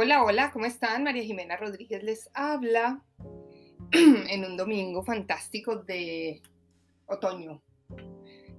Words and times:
Hola, 0.00 0.22
hola, 0.22 0.52
¿cómo 0.52 0.64
están? 0.64 1.02
María 1.02 1.24
Jimena 1.24 1.56
Rodríguez 1.56 2.04
les 2.04 2.30
habla 2.32 3.02
en 3.90 4.44
un 4.44 4.56
domingo 4.56 5.02
fantástico 5.02 5.74
de 5.74 6.40
otoño. 7.06 7.60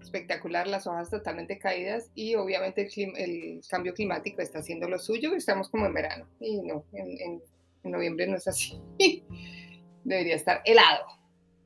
Espectacular, 0.02 0.68
las 0.68 0.86
hojas 0.86 1.10
totalmente 1.10 1.58
caídas 1.58 2.12
y 2.14 2.36
obviamente 2.36 2.90
el, 3.16 3.62
cambio 3.70 3.94
climático 3.94 4.42
está 4.42 4.60
haciendo 4.60 4.90
lo 4.90 5.00
suyo. 5.00 5.34
Estamos 5.34 5.70
como 5.70 5.86
en 5.86 5.94
verano 5.94 6.28
y 6.42 6.62
no, 6.62 6.84
en, 6.92 7.42
noviembre 7.84 8.28
no 8.28 8.36
es 8.36 8.46
así. 8.46 8.78
Debería 10.04 10.36
estar 10.36 10.62
helado, 10.66 11.06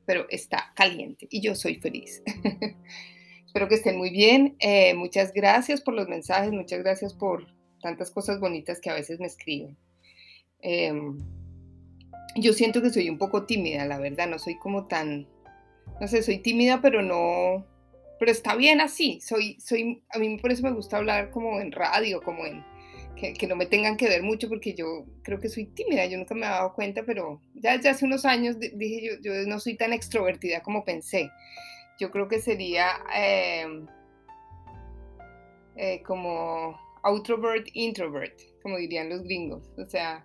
pero 0.06 0.26
está 0.30 0.72
caliente 0.76 1.26
y 1.28 1.40
yo 1.40 1.56
soy 1.56 1.80
feliz. 1.80 2.22
Espero 3.44 3.66
que 3.66 3.74
estén 3.74 3.98
muy 3.98 4.10
bien. 4.10 4.54
Eh, 4.60 4.94
muchas 4.94 5.32
gracias 5.32 5.80
por 5.80 5.94
los 5.94 6.08
mensajes, 6.08 6.52
muchas 6.52 6.78
gracias 6.78 7.12
por 7.12 7.53
tantas 7.84 8.10
cosas 8.10 8.40
bonitas 8.40 8.80
que 8.80 8.88
a 8.88 8.94
veces 8.94 9.20
me 9.20 9.26
escriben. 9.26 9.76
Em, 10.62 11.18
yo 12.36 12.54
siento 12.54 12.80
que 12.80 12.88
soy 12.88 13.10
un 13.10 13.18
poco 13.18 13.44
tímida, 13.44 13.84
la 13.84 13.98
verdad, 13.98 14.26
no 14.26 14.38
soy 14.38 14.58
como 14.58 14.86
tan, 14.86 15.28
no 16.00 16.08
sé, 16.08 16.22
soy 16.22 16.38
tímida, 16.38 16.80
pero 16.80 17.02
no, 17.02 17.66
pero 18.18 18.32
está 18.32 18.56
bien 18.56 18.80
así, 18.80 19.20
soy, 19.20 19.60
soy, 19.60 20.02
a 20.08 20.18
mí 20.18 20.38
por 20.38 20.50
eso 20.50 20.62
me 20.62 20.72
gusta 20.72 20.96
hablar 20.96 21.30
como 21.30 21.60
en 21.60 21.72
radio, 21.72 22.22
como 22.22 22.46
en, 22.46 22.64
que, 23.16 23.46
no 23.46 23.54
me 23.54 23.66
tengan 23.66 23.98
que 23.98 24.08
ver 24.08 24.22
mucho, 24.22 24.48
porque 24.48 24.72
yo 24.72 25.04
creo 25.22 25.38
que 25.38 25.50
soy 25.50 25.66
tímida, 25.66 26.06
yo 26.06 26.16
nunca 26.16 26.34
me 26.34 26.46
he 26.46 26.48
dado 26.48 26.72
cuenta, 26.72 27.02
pero 27.04 27.42
ya, 27.52 27.74
hace 27.74 28.06
unos 28.06 28.24
años 28.24 28.58
dije 28.58 29.06
yo, 29.06 29.20
yo 29.20 29.46
no 29.46 29.60
soy 29.60 29.76
tan 29.76 29.92
extrovertida 29.92 30.62
como 30.62 30.86
pensé. 30.86 31.30
Yo 32.00 32.10
creo 32.10 32.28
que 32.28 32.40
sería 32.40 32.88
em, 33.14 33.86
eh, 35.76 36.02
como 36.02 36.83
outrovert, 37.04 37.68
introvert, 37.74 38.40
como 38.62 38.78
dirían 38.78 39.08
los 39.08 39.22
gringos. 39.22 39.70
O 39.78 39.84
sea, 39.84 40.24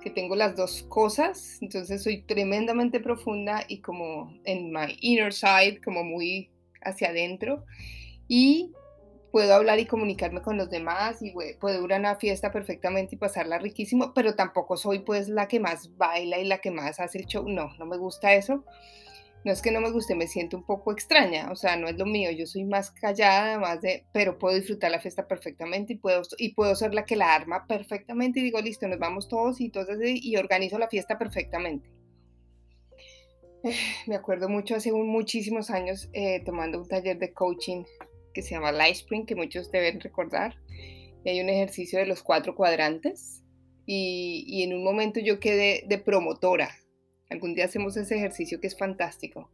que 0.00 0.10
tengo 0.10 0.36
las 0.36 0.56
dos 0.56 0.84
cosas, 0.84 1.58
entonces 1.60 2.02
soy 2.02 2.22
tremendamente 2.22 3.00
profunda 3.00 3.64
y 3.68 3.80
como 3.80 4.32
en 4.44 4.72
my 4.72 4.96
inner 5.00 5.32
side, 5.32 5.80
como 5.84 6.04
muy 6.04 6.50
hacia 6.82 7.08
adentro. 7.08 7.64
Y 8.28 8.72
puedo 9.32 9.54
hablar 9.54 9.78
y 9.78 9.86
comunicarme 9.86 10.40
con 10.40 10.56
los 10.56 10.70
demás 10.70 11.20
y 11.20 11.32
puedo 11.60 11.84
ir 11.84 11.92
a 11.92 11.96
una 11.96 12.16
fiesta 12.16 12.50
perfectamente 12.50 13.16
y 13.16 13.18
pasarla 13.18 13.58
riquísimo, 13.58 14.14
pero 14.14 14.34
tampoco 14.34 14.76
soy 14.76 15.00
pues 15.00 15.28
la 15.28 15.48
que 15.48 15.60
más 15.60 15.96
baila 15.96 16.38
y 16.38 16.44
la 16.44 16.58
que 16.58 16.70
más 16.70 17.00
hace 17.00 17.18
el 17.18 17.26
show. 17.26 17.48
No, 17.48 17.70
no 17.78 17.86
me 17.86 17.98
gusta 17.98 18.34
eso 18.34 18.64
no 19.44 19.52
es 19.52 19.62
que 19.62 19.70
no 19.70 19.80
me 19.80 19.90
guste, 19.90 20.14
me 20.14 20.26
siento 20.26 20.56
un 20.56 20.64
poco 20.64 20.92
extraña, 20.92 21.50
o 21.50 21.56
sea, 21.56 21.76
no 21.76 21.88
es 21.88 21.96
lo 21.96 22.06
mío, 22.06 22.30
yo 22.30 22.46
soy 22.46 22.64
más 22.64 22.90
callada, 22.90 23.58
más 23.58 23.80
de, 23.80 24.04
pero 24.12 24.38
puedo 24.38 24.56
disfrutar 24.56 24.90
la 24.90 25.00
fiesta 25.00 25.26
perfectamente 25.26 25.94
y 25.94 25.96
puedo, 25.96 26.22
y 26.36 26.54
puedo 26.54 26.74
ser 26.74 26.94
la 26.94 27.04
que 27.04 27.16
la 27.16 27.34
arma 27.34 27.66
perfectamente 27.66 28.40
y 28.40 28.42
digo, 28.42 28.60
listo, 28.60 28.88
nos 28.88 28.98
vamos 28.98 29.28
todos 29.28 29.60
y 29.60 29.66
entonces 29.66 29.98
y 30.02 30.36
organizo 30.36 30.78
la 30.78 30.88
fiesta 30.88 31.18
perfectamente. 31.18 31.88
me 34.06 34.14
acuerdo 34.14 34.48
mucho 34.48 34.74
hace 34.74 34.92
muchísimos 34.92 35.70
años 35.70 36.08
eh, 36.12 36.42
tomando 36.44 36.78
un 36.78 36.88
taller 36.88 37.18
de 37.18 37.32
coaching 37.32 37.84
que 38.34 38.42
se 38.42 38.54
llama 38.54 38.70
Spring, 38.88 39.26
que 39.26 39.34
muchos 39.34 39.70
deben 39.70 40.00
recordar. 40.00 40.56
Y 41.24 41.30
hay 41.30 41.40
un 41.40 41.48
ejercicio 41.48 41.98
de 41.98 42.06
los 42.06 42.22
cuatro 42.22 42.54
cuadrantes 42.54 43.42
y, 43.86 44.44
y 44.46 44.62
en 44.62 44.74
un 44.74 44.84
momento 44.84 45.20
yo 45.20 45.40
quedé 45.40 45.84
de 45.86 45.98
promotora, 45.98 46.70
Algún 47.30 47.54
día 47.54 47.66
hacemos 47.66 47.96
ese 47.96 48.16
ejercicio 48.16 48.60
que 48.60 48.66
es 48.66 48.76
fantástico. 48.76 49.50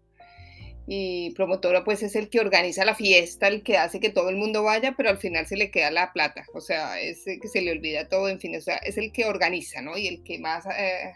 Y 0.87 1.31
promotora 1.31 1.83
pues 1.83 2.03
es 2.03 2.15
el 2.15 2.29
que 2.29 2.41
organiza 2.41 2.85
la 2.85 2.95
fiesta, 2.95 3.49
el 3.49 3.63
que 3.63 3.79
hace 3.79 4.01
que 4.01 4.11
todo 4.11 4.29
el 4.29 4.37
mundo 4.37 4.63
vaya, 4.63 4.95
pero 4.97 5.09
al 5.09 5.19
final 5.19 5.47
se 5.47 5.57
le 5.57 5.71
queda 5.71 5.91
la 5.91 6.13
plata. 6.13 6.45
O 6.53 6.61
sea, 6.61 7.01
es 7.01 7.27
el 7.27 7.41
que 7.41 7.49
se 7.49 7.63
le 7.63 7.73
olvida 7.73 8.09
todo, 8.09 8.29
en 8.29 8.39
fin, 8.39 8.55
o 8.57 8.61
sea, 8.61 8.77
es 8.77 8.99
el 8.99 9.11
que 9.11 9.25
organiza, 9.25 9.81
¿no? 9.81 9.97
Y 9.97 10.09
el 10.09 10.23
que 10.23 10.39
más 10.39 10.67
eh, 10.67 11.15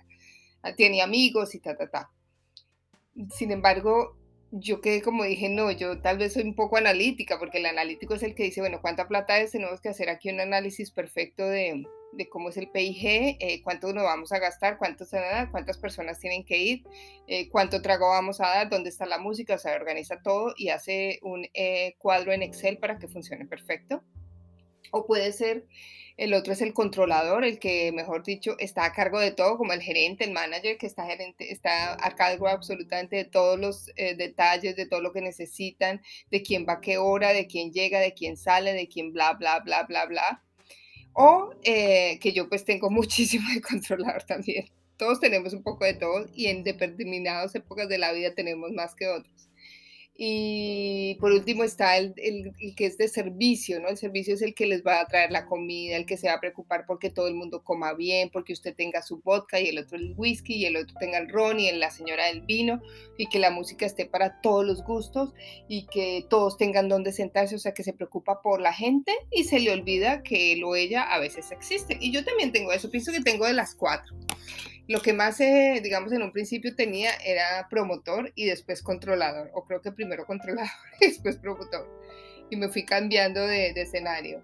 tiene 0.76 1.02
amigos 1.02 1.54
y 1.54 1.60
ta, 1.60 1.76
ta, 1.76 1.88
ta. 1.88 2.10
Sin 3.36 3.50
embargo, 3.50 4.16
yo 4.50 4.80
que 4.80 5.02
como 5.02 5.24
dije, 5.24 5.48
no, 5.50 5.70
yo 5.70 6.00
tal 6.00 6.16
vez 6.18 6.32
soy 6.32 6.44
un 6.44 6.54
poco 6.54 6.78
analítica, 6.78 7.38
porque 7.38 7.58
el 7.58 7.66
analítico 7.66 8.14
es 8.14 8.22
el 8.22 8.34
que 8.34 8.44
dice, 8.44 8.60
bueno, 8.60 8.80
¿cuánta 8.80 9.06
plata 9.06 9.38
es? 9.38 9.52
Tenemos 9.52 9.80
que 9.80 9.90
hacer 9.90 10.08
aquí 10.08 10.30
un 10.30 10.40
análisis 10.40 10.90
perfecto 10.90 11.46
de, 11.46 11.84
de 12.12 12.28
cómo 12.28 12.48
es 12.48 12.56
el 12.56 12.70
PIG, 12.70 13.36
eh, 13.40 13.60
cuánto 13.62 13.92
nos 13.92 14.04
vamos 14.04 14.32
a 14.32 14.38
gastar, 14.38 14.78
cuánto 14.78 15.04
cuántas 15.50 15.78
personas 15.78 16.18
tienen 16.18 16.44
que 16.44 16.58
ir, 16.58 16.84
eh, 17.26 17.48
cuánto 17.48 17.82
trago 17.82 18.08
vamos 18.08 18.40
a 18.40 18.48
dar, 18.48 18.68
dónde 18.68 18.90
está 18.90 19.06
la 19.06 19.18
música, 19.18 19.54
o 19.54 19.58
sea, 19.58 19.74
organiza 19.74 20.20
todo 20.22 20.54
y 20.56 20.70
hace 20.70 21.18
un 21.22 21.46
eh, 21.54 21.94
cuadro 21.98 22.32
en 22.32 22.42
Excel 22.42 22.78
para 22.78 22.98
que 22.98 23.08
funcione 23.08 23.46
perfecto. 23.46 24.02
O 24.90 25.06
puede 25.06 25.32
ser, 25.32 25.66
el 26.16 26.32
otro 26.32 26.54
es 26.54 26.62
el 26.62 26.72
controlador, 26.72 27.44
el 27.44 27.58
que, 27.58 27.92
mejor 27.92 28.24
dicho, 28.24 28.56
está 28.58 28.86
a 28.86 28.92
cargo 28.92 29.20
de 29.20 29.32
todo, 29.32 29.58
como 29.58 29.74
el 29.74 29.82
gerente, 29.82 30.24
el 30.24 30.32
manager, 30.32 30.78
que 30.78 30.86
está, 30.86 31.04
gerente, 31.04 31.52
está 31.52 31.92
a 32.04 32.16
cargo 32.16 32.48
absolutamente 32.48 33.16
de 33.16 33.24
todos 33.26 33.58
los 33.60 33.86
detalles, 34.16 34.76
de 34.76 34.86
todo 34.86 35.02
lo 35.02 35.12
que 35.12 35.20
necesitan, 35.20 36.00
de 36.30 36.42
quién 36.42 36.64
va 36.66 36.74
a 36.74 36.80
qué 36.80 36.96
hora, 36.96 37.34
de 37.34 37.46
quién 37.46 37.70
llega, 37.70 38.00
de 38.00 38.14
quién 38.14 38.38
sale, 38.38 38.72
de 38.72 38.88
quién 38.88 39.12
bla, 39.12 39.34
bla, 39.34 39.60
bla, 39.60 39.82
bla, 39.82 40.06
bla 40.06 40.42
o 41.12 41.50
eh, 41.62 42.18
que 42.20 42.32
yo 42.32 42.48
pues 42.48 42.64
tengo 42.64 42.90
muchísimo 42.90 43.48
de 43.52 43.60
controlador 43.60 44.22
también. 44.24 44.66
Todos 44.96 45.20
tenemos 45.20 45.52
un 45.52 45.62
poco 45.62 45.84
de 45.84 45.94
todo 45.94 46.26
y 46.34 46.46
en 46.46 46.64
determinadas 46.64 47.54
épocas 47.54 47.88
de 47.88 47.98
la 47.98 48.12
vida 48.12 48.34
tenemos 48.34 48.72
más 48.72 48.94
que 48.94 49.06
otros. 49.06 49.47
Y 50.20 51.14
por 51.20 51.30
último 51.30 51.62
está 51.62 51.96
el, 51.96 52.12
el, 52.16 52.52
que 52.74 52.86
es 52.86 52.98
de 52.98 53.06
servicio, 53.06 53.78
¿no? 53.78 53.86
El 53.86 53.96
servicio 53.96 54.34
es 54.34 54.42
el 54.42 54.52
que 54.52 54.66
les 54.66 54.84
va 54.84 55.00
a 55.00 55.06
traer 55.06 55.30
la 55.30 55.46
comida, 55.46 55.96
el 55.96 56.06
que 56.06 56.16
se 56.16 56.26
va 56.26 56.34
a 56.34 56.40
preocupar 56.40 56.86
porque 56.88 57.08
todo 57.08 57.28
el 57.28 57.34
mundo 57.34 57.62
coma 57.62 57.94
bien, 57.94 58.28
porque 58.28 58.52
usted 58.52 58.74
tenga 58.74 59.00
su 59.00 59.20
vodka 59.20 59.60
y 59.60 59.68
el 59.68 59.78
otro 59.78 59.96
el 59.96 60.14
whisky 60.16 60.56
y 60.56 60.66
el 60.66 60.76
otro 60.76 60.96
tenga 60.98 61.18
el 61.18 61.28
ron 61.28 61.60
y 61.60 61.70
la 61.70 61.92
señora 61.92 62.26
del 62.26 62.40
vino 62.40 62.82
y 63.16 63.28
que 63.28 63.38
la 63.38 63.52
música 63.52 63.86
esté 63.86 64.06
para 64.06 64.40
todos 64.40 64.66
los 64.66 64.82
gustos 64.82 65.34
y 65.68 65.86
que 65.86 66.26
todos 66.28 66.56
tengan 66.56 66.88
donde 66.88 67.12
sentarse, 67.12 67.54
o 67.54 67.60
sea, 67.60 67.72
que 67.72 67.84
se 67.84 67.92
preocupa 67.92 68.42
por 68.42 68.60
la 68.60 68.72
gente 68.72 69.12
y 69.30 69.44
se 69.44 69.60
le 69.60 69.70
olvida 69.70 70.24
que 70.24 70.52
él 70.52 70.64
o 70.64 70.74
ella 70.74 71.02
a 71.02 71.20
veces 71.20 71.52
existe. 71.52 71.96
Y 72.00 72.10
yo 72.10 72.24
también 72.24 72.50
tengo 72.50 72.72
eso, 72.72 72.90
pienso 72.90 73.12
que 73.12 73.20
tengo 73.20 73.46
de 73.46 73.52
las 73.52 73.76
cuatro. 73.76 74.16
Lo 74.88 75.02
que 75.02 75.12
más, 75.12 75.38
eh, 75.40 75.80
digamos, 75.82 76.12
en 76.12 76.22
un 76.22 76.32
principio 76.32 76.74
tenía 76.74 77.12
era 77.22 77.68
promotor 77.68 78.32
y 78.34 78.46
después 78.46 78.82
controlador, 78.82 79.50
o 79.52 79.62
creo 79.64 79.82
que 79.82 79.92
primero 79.92 80.24
controlador 80.24 80.70
y 81.00 81.08
después 81.08 81.36
promotor. 81.36 81.86
Y 82.50 82.56
me 82.56 82.70
fui 82.70 82.86
cambiando 82.86 83.46
de, 83.46 83.68
escenario. 83.76 84.42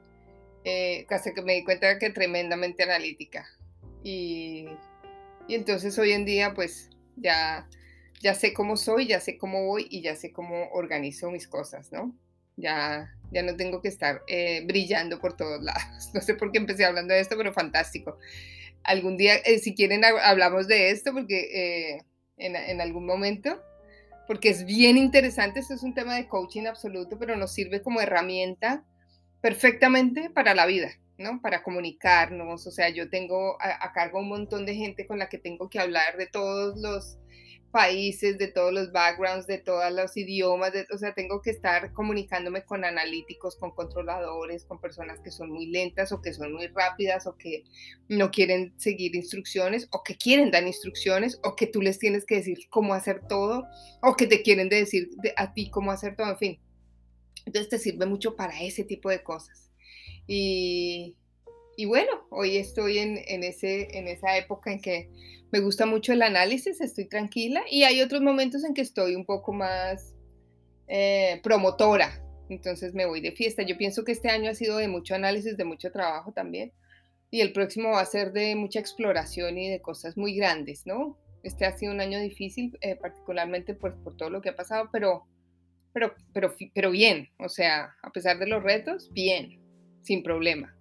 Eh, 0.65 1.07
hasta 1.09 1.33
que 1.33 1.41
me 1.41 1.55
di 1.55 1.65
cuenta 1.65 1.99
que 1.99 2.11
tremendamente 2.11 2.83
analítica. 2.83 3.49
Y, 4.03 4.67
entonces 5.49 5.99
hoy 5.99 6.13
en 6.13 6.27
día, 6.27 6.53
pues 6.53 6.91
ya, 7.17 7.67
ya 8.21 8.35
sé 8.35 8.53
cómo 8.53 8.77
soy, 8.77 9.07
ya 9.07 9.21
sé 9.21 9.39
cómo 9.39 9.65
voy 9.65 9.87
y 9.89 10.03
ya 10.03 10.15
sé 10.15 10.31
cómo 10.31 10.69
organizo 10.73 11.31
mis 11.31 11.49
cosas, 11.49 11.91
¿no? 11.91 12.15
Ya, 12.57 13.15
ya 13.33 13.43
no 13.43 13.57
tengo 13.57 13.81
que 13.81 13.89
estar 13.89 14.23
eh, 14.27 14.63
brillando 14.67 15.19
por 15.21 15.39
todos 15.39 15.63
lados. 15.63 16.11
No 16.15 16.21
sé 16.21 16.35
por 16.35 16.53
qué 16.53 16.59
empecé 16.59 16.85
hablando 16.85 17.15
de 17.15 17.21
esto, 17.21 17.35
pero 17.37 17.53
fantástico 17.55 18.19
algún 18.85 19.17
día, 19.17 19.37
eh, 19.37 19.59
si 19.59 19.75
quieren, 19.75 20.05
hablamos 20.05 20.69
de 20.69 20.91
esto, 20.91 21.13
porque 21.13 21.97
eh, 21.97 22.03
en, 22.37 22.81
algún 22.81 23.07
momento, 23.07 23.61
porque 24.27 24.51
es 24.51 24.65
bien 24.65 24.97
interesante, 24.97 25.61
esto 25.61 25.75
es 25.75 25.83
un 25.83 25.95
tema 25.95 26.15
de 26.15 26.29
coaching 26.29 26.67
absoluto, 26.67 27.19
pero 27.19 27.37
nos 27.37 27.53
sirve 27.53 27.83
como 27.83 28.01
herramienta 28.01 28.85
perfectamente 29.41 30.31
para 30.31 30.55
la 30.55 30.67
vida, 30.67 30.93
¿no? 31.19 31.41
Para 31.41 31.63
comunicarnos, 31.63 32.67
o 32.67 32.71
sea, 32.71 32.89
yo 32.89 33.11
tengo 33.11 33.61
a, 33.61 33.85
a 33.85 33.93
cargo 33.93 34.21
un 34.21 34.29
montón 34.29 34.67
de 34.67 34.75
gente 34.75 35.07
con 35.07 35.19
la 35.19 35.29
que 35.29 35.39
tengo 35.39 35.69
que 35.69 35.81
hablar 35.81 36.17
de 36.17 36.27
todos 36.27 36.79
los 36.79 37.19
países, 37.75 38.39
de 38.39 38.47
todos 38.47 38.73
los 38.73 38.93
backgrounds, 38.93 39.49
de 39.49 39.59
todos 39.59 39.93
los 39.93 40.17
idiomas, 40.17 40.71
o 40.95 40.97
sea, 40.97 41.13
tengo 41.13 41.43
que 41.43 41.51
estar 41.51 41.93
comunicándome 41.93 42.65
con 42.65 42.85
analíticos, 42.85 43.57
con 43.57 43.73
controladores, 43.73 44.65
con 44.65 44.81
personas 44.81 45.19
que 45.19 45.33
son 45.33 45.51
muy 45.51 45.67
lentas 45.67 46.13
o 46.13 46.23
que 46.23 46.33
son 46.33 46.53
muy 46.53 46.69
rápidas 46.69 47.27
o 47.27 47.37
que 47.37 47.65
no 48.09 48.31
quieren 48.31 48.73
seguir 48.77 49.17
instrucciones 49.17 49.89
o 49.91 50.05
que 50.05 50.17
quieren 50.17 50.53
dar 50.53 50.65
instrucciones 50.65 51.41
o 51.43 51.57
que 51.57 51.67
tú 51.67 51.83
les 51.83 51.99
tienes 51.99 52.25
que 52.25 52.37
decir 52.37 52.59
cómo 52.71 52.95
hacer 52.95 53.27
todo 53.27 53.65
o 54.03 54.15
que 54.15 54.29
te 54.29 54.43
quieren 54.43 54.69
decir 54.69 55.11
a 55.35 55.53
ti 55.53 55.69
cómo 55.69 55.91
hacer 55.91 56.15
todo, 56.15 56.31
en 56.31 56.39
fin. 56.39 56.61
Entonces 57.45 57.69
te 57.69 57.81
sirve 57.81 58.07
mucho 58.07 58.37
para 58.37 58.63
ese 58.63 58.85
tipo 58.85 59.11
de 59.11 59.25
cosas. 59.25 59.73
Y, 60.29 61.17
y 61.77 61.85
bueno, 61.87 62.11
hoy 62.31 62.57
estoy 62.57 62.99
en, 62.99 63.19
ese, 63.45 63.99
en 63.99 64.09
esa 64.09 64.37
época 64.37 64.73
en 64.73 64.81
que 64.81 65.11
me 65.53 65.61
gusta 65.61 65.87
mucho 65.87 66.13
el 66.13 66.23
análisis, 66.23 66.81
estoy 66.81 67.09
tranquila 67.09 67.63
y 67.71 67.85
hay 67.85 68.03
otros 68.03 68.23
momentos 68.23 68.65
en 68.65 68.75
que 68.75 68.83
estoy 68.83 69.15
un 69.15 69.25
poco 69.25 69.53
más 69.53 70.15
eh, 70.89 71.41
promotora, 71.43 72.23
entonces 72.49 72.95
me 72.95 73.07
voy 73.07 73.21
de 73.21 73.33
fiesta. 73.33 73.63
Yo 73.63 73.77
pienso 73.77 74.05
que 74.05 74.13
este 74.13 74.31
año 74.31 74.51
ha 74.51 74.55
sido 74.55 74.77
de 74.77 74.89
mucho 74.89 75.15
análisis, 75.15 75.57
de 75.57 75.65
mucho 75.65 75.91
trabajo 75.91 76.33
también 76.33 76.73
y 77.35 77.41
el 77.41 77.53
próximo 77.53 77.91
va 77.91 78.01
a 78.01 78.07
ser 78.07 78.33
de 78.33 78.55
mucha 78.55 78.79
exploración 78.79 79.59
y 79.59 79.69
de 79.69 79.83
cosas 79.83 80.17
muy 80.17 80.37
grandes, 80.37 80.87
¿no? 80.87 81.19
Este 81.43 81.67
ha 81.67 81.77
sido 81.77 81.93
un 81.93 82.01
año 82.01 82.21
difícil, 82.21 82.79
eh, 82.81 82.95
particularmente 82.95 83.75
por, 83.75 84.01
por 84.05 84.17
todo 84.17 84.31
lo 84.31 84.41
que 84.41 84.51
ha 84.51 84.55
pasado, 84.57 84.89
pero, 84.93 85.27
pero, 85.93 86.15
pero, 86.33 86.55
pero 86.73 86.93
bien, 86.93 87.29
o 87.39 87.49
sea, 87.49 87.97
a 88.03 88.11
pesar 88.13 88.39
de 88.39 88.47
los 88.47 88.63
retos, 88.63 89.11
bien, 89.13 89.61
sin 90.03 90.23
problema. 90.23 90.77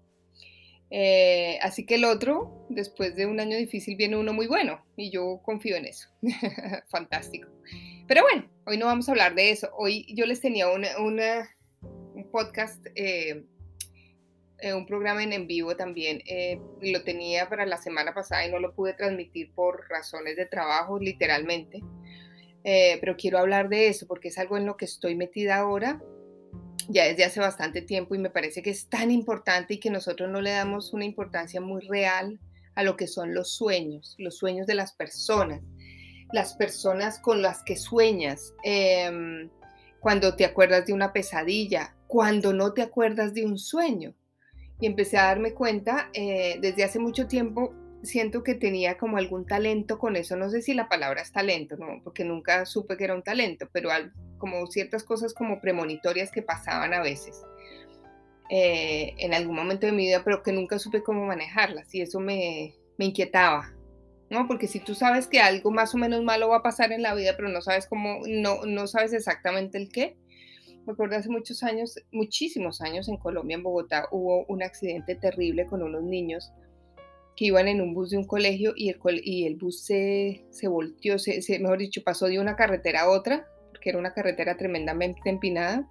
Eh, 0.95 1.57
así 1.63 1.87
que 1.87 1.95
el 1.95 2.05
otro, 2.05 2.67
después 2.69 3.15
de 3.15 3.25
un 3.25 3.39
año 3.39 3.57
difícil, 3.57 3.95
viene 3.95 4.15
uno 4.15 4.31
muy 4.31 4.45
bueno 4.45 4.85
y 4.95 5.09
yo 5.09 5.41
confío 5.43 5.75
en 5.75 5.85
eso. 5.85 6.07
Fantástico. 6.87 7.49
Pero 8.07 8.21
bueno, 8.21 8.47
hoy 8.67 8.77
no 8.77 8.85
vamos 8.85 9.09
a 9.09 9.13
hablar 9.13 9.33
de 9.33 9.49
eso. 9.49 9.71
Hoy 9.75 10.05
yo 10.13 10.27
les 10.27 10.39
tenía 10.39 10.69
un 10.69 11.19
podcast, 12.31 12.85
eh, 12.93 13.43
eh, 14.59 14.73
un 14.75 14.85
programa 14.85 15.23
en, 15.23 15.33
en 15.33 15.47
vivo 15.47 15.75
también. 15.75 16.21
lo 16.79 17.03
tenía 17.03 17.49
para 17.49 17.65
la 17.65 17.77
semana 17.77 18.13
pasada 18.13 18.45
y 18.45 18.51
no 18.51 18.59
lo 18.59 18.75
pude 18.75 18.93
transmitir 18.93 19.51
por 19.55 19.89
razones 19.89 20.35
de 20.35 20.45
trabajo, 20.45 20.99
literalmente. 20.99 21.81
pero 22.63 23.17
quiero 23.17 23.39
hablar 23.39 23.67
de 23.67 23.87
eso 23.87 24.05
porque 24.05 24.27
es 24.27 24.37
algo 24.37 24.57
en 24.57 24.67
lo 24.67 24.77
que 24.77 24.85
estoy 24.85 25.15
metida 25.15 25.55
ahora 25.55 25.99
ya 26.89 27.05
desde 27.05 27.25
hace 27.25 27.39
bastante 27.39 27.81
tiempo 27.81 28.15
y 28.15 28.19
me 28.19 28.29
parece 28.29 28.61
que 28.61 28.69
es 28.69 28.87
tan 28.87 29.11
importante 29.11 29.75
y 29.75 29.79
que 29.79 29.89
nosotros 29.89 30.29
no 30.29 30.41
le 30.41 30.51
damos 30.51 30.93
una 30.93 31.05
importancia 31.05 31.61
muy 31.61 31.81
real 31.87 32.39
a 32.75 32.83
lo 32.83 32.97
que 32.97 33.07
son 33.07 33.33
los 33.33 33.51
sueños, 33.51 34.15
los 34.17 34.37
sueños 34.37 34.67
de 34.67 34.75
las 34.75 34.93
personas, 34.93 35.61
las 36.31 36.55
personas 36.55 37.19
con 37.19 37.41
las 37.41 37.63
que 37.63 37.77
sueñas, 37.77 38.53
em, 38.63 39.49
cuando 39.99 40.35
te 40.35 40.45
acuerdas 40.45 40.85
de 40.85 40.93
una 40.93 41.13
pesadilla, 41.13 41.95
cuando 42.07 42.53
no 42.53 42.73
te 42.73 42.81
acuerdas 42.81 43.33
de 43.33 43.45
un 43.45 43.57
sueño. 43.57 44.13
Y 44.79 44.87
empecé 44.87 45.17
a 45.17 45.25
darme 45.25 45.53
cuenta 45.53 46.09
eh, 46.13 46.57
desde 46.59 46.83
hace 46.83 46.99
mucho 46.99 47.27
tiempo 47.27 47.73
siento 48.03 48.43
que 48.43 48.53
tenía 48.55 48.97
como 48.97 49.17
algún 49.17 49.45
talento 49.45 49.97
con 49.97 50.15
eso. 50.15 50.35
No 50.35 50.49
sé 50.49 50.61
si 50.61 50.73
la 50.73 50.89
palabra 50.89 51.21
es 51.21 51.31
talento, 51.31 51.77
¿no? 51.77 52.01
porque 52.03 52.23
nunca 52.23 52.65
supe 52.65 52.97
que 52.97 53.05
era 53.05 53.15
un 53.15 53.23
talento, 53.23 53.69
pero 53.71 53.89
como 54.43 54.67
ciertas 54.67 55.05
cosas 55.05 55.33
como 55.33 55.61
premonitorias 55.61 56.29
que 56.29 56.41
pasaban 56.41 56.93
a 56.93 57.01
veces 57.01 57.45
eh, 58.49 59.13
en 59.17 59.33
algún 59.33 59.55
momento 59.55 59.85
de 59.85 59.93
mi 59.93 60.07
vida, 60.07 60.21
pero 60.25 60.43
que 60.43 60.51
nunca 60.51 60.79
supe 60.79 61.01
cómo 61.01 61.25
manejarlas 61.25 61.95
y 61.95 62.01
eso 62.01 62.19
me, 62.19 62.75
me 62.97 63.05
inquietaba. 63.05 63.73
¿no? 64.29 64.45
Porque 64.45 64.67
si 64.67 64.81
tú 64.81 64.95
sabes 64.95 65.27
que 65.27 65.39
algo 65.39 65.71
más 65.71 65.95
o 65.95 65.97
menos 65.97 66.21
malo 66.25 66.49
va 66.49 66.57
a 66.57 66.61
pasar 66.61 66.91
en 66.91 67.03
la 67.03 67.15
vida, 67.15 67.35
pero 67.37 67.47
no 67.47 67.61
sabes 67.61 67.87
cómo, 67.87 68.19
no, 68.27 68.65
no 68.65 68.85
sabes 68.85 69.13
exactamente 69.13 69.77
el 69.77 69.87
qué. 69.87 70.17
Me 70.85 70.91
acuerdo 70.91 71.15
hace 71.15 71.29
muchos 71.29 71.63
años, 71.63 71.95
muchísimos 72.11 72.81
años 72.81 73.07
en 73.07 73.15
Colombia, 73.15 73.55
en 73.55 73.63
Bogotá, 73.63 74.09
hubo 74.11 74.43
un 74.49 74.61
accidente 74.61 75.15
terrible 75.15 75.67
con 75.67 75.81
unos 75.83 76.03
niños 76.03 76.51
que 77.37 77.45
iban 77.45 77.69
en 77.69 77.79
un 77.79 77.93
bus 77.93 78.09
de 78.09 78.17
un 78.17 78.27
colegio 78.27 78.73
y 78.75 78.89
el, 78.89 78.99
y 79.23 79.45
el 79.45 79.55
bus 79.55 79.85
se, 79.85 80.43
se 80.49 80.67
volteó, 80.67 81.17
se, 81.17 81.41
mejor 81.59 81.77
dicho, 81.77 82.03
pasó 82.03 82.25
de 82.25 82.41
una 82.41 82.57
carretera 82.57 83.03
a 83.03 83.09
otra, 83.09 83.47
porque 83.83 83.89
era 83.89 83.99
una 83.99 84.13
carretera 84.13 84.55
tremendamente 84.55 85.29
empinada, 85.29 85.85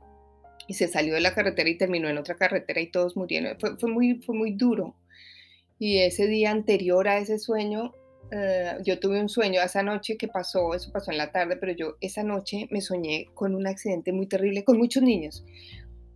y 0.67 0.75
se 0.75 0.89
salió 0.89 1.13
de 1.13 1.21
la 1.21 1.35
carretera 1.35 1.69
y 1.69 1.77
terminó 1.77 2.09
en 2.09 2.17
otra 2.17 2.37
carretera 2.37 2.81
y 2.81 2.91
todos 2.91 3.17
murieron. 3.19 3.59
Fue, 3.61 3.77
fue 3.77 3.91
muy, 3.91 4.23
fue 4.23 4.35
muy 4.35 4.53
duro. 4.53 4.97
Y 5.79 5.99
ese 5.99 6.27
día 6.27 6.53
anterior 6.53 7.07
a 7.07 7.19
ese 7.19 7.39
sueño, 7.39 7.93
eh, 8.31 8.79
yo 8.83 8.99
tuve 8.99 9.21
un 9.21 9.29
sueño 9.29 9.61
esa 9.61 9.83
noche 9.83 10.17
que 10.17 10.27
pasó, 10.27 10.75
eso 10.75 10.91
pasó 10.91 11.11
en 11.11 11.19
la 11.19 11.33
tarde, 11.33 11.57
pero 11.57 11.73
yo 11.73 11.97
esa 12.01 12.23
noche 12.23 12.67
me 12.71 12.81
soñé 12.81 13.27
con 13.35 13.55
un 13.55 13.67
accidente 13.67 14.13
muy 14.13 14.27
terrible 14.27 14.65
con 14.65 14.79
muchos 14.79 15.03
niños. 15.03 15.45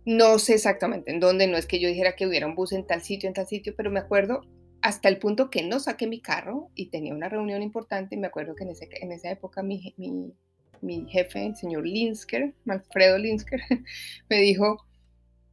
No 0.05 0.39
sé 0.39 0.55
exactamente 0.55 1.11
en 1.11 1.19
dónde, 1.19 1.45
no 1.45 1.57
es 1.57 1.67
que 1.67 1.79
yo 1.79 1.89
dijera 1.89 2.15
que 2.15 2.25
hubiera 2.25 2.47
un 2.47 2.55
bus 2.55 2.71
en 2.71 2.87
tal 2.87 3.03
sitio, 3.03 3.27
en 3.27 3.35
tal 3.35 3.45
sitio, 3.45 3.75
pero 3.77 3.91
me 3.91 3.99
acuerdo 3.99 4.41
hasta 4.81 5.09
el 5.09 5.19
punto 5.19 5.51
que 5.51 5.61
no 5.61 5.79
saqué 5.79 6.07
mi 6.07 6.21
carro 6.21 6.71
y 6.73 6.89
tenía 6.89 7.13
una 7.13 7.29
reunión 7.29 7.61
importante. 7.61 8.15
Y 8.15 8.17
me 8.17 8.27
acuerdo 8.27 8.55
que 8.55 8.63
en, 8.63 8.71
ese, 8.71 8.89
en 8.93 9.11
esa 9.11 9.29
época 9.29 9.61
mi, 9.61 9.93
mi, 9.97 10.33
mi, 10.81 11.05
jefe, 11.09 11.45
el 11.45 11.55
señor 11.55 11.85
Linsker, 11.85 12.53
Manfredo 12.65 13.17
Linsker, 13.17 13.61
me 14.29 14.37
dijo, 14.37 14.85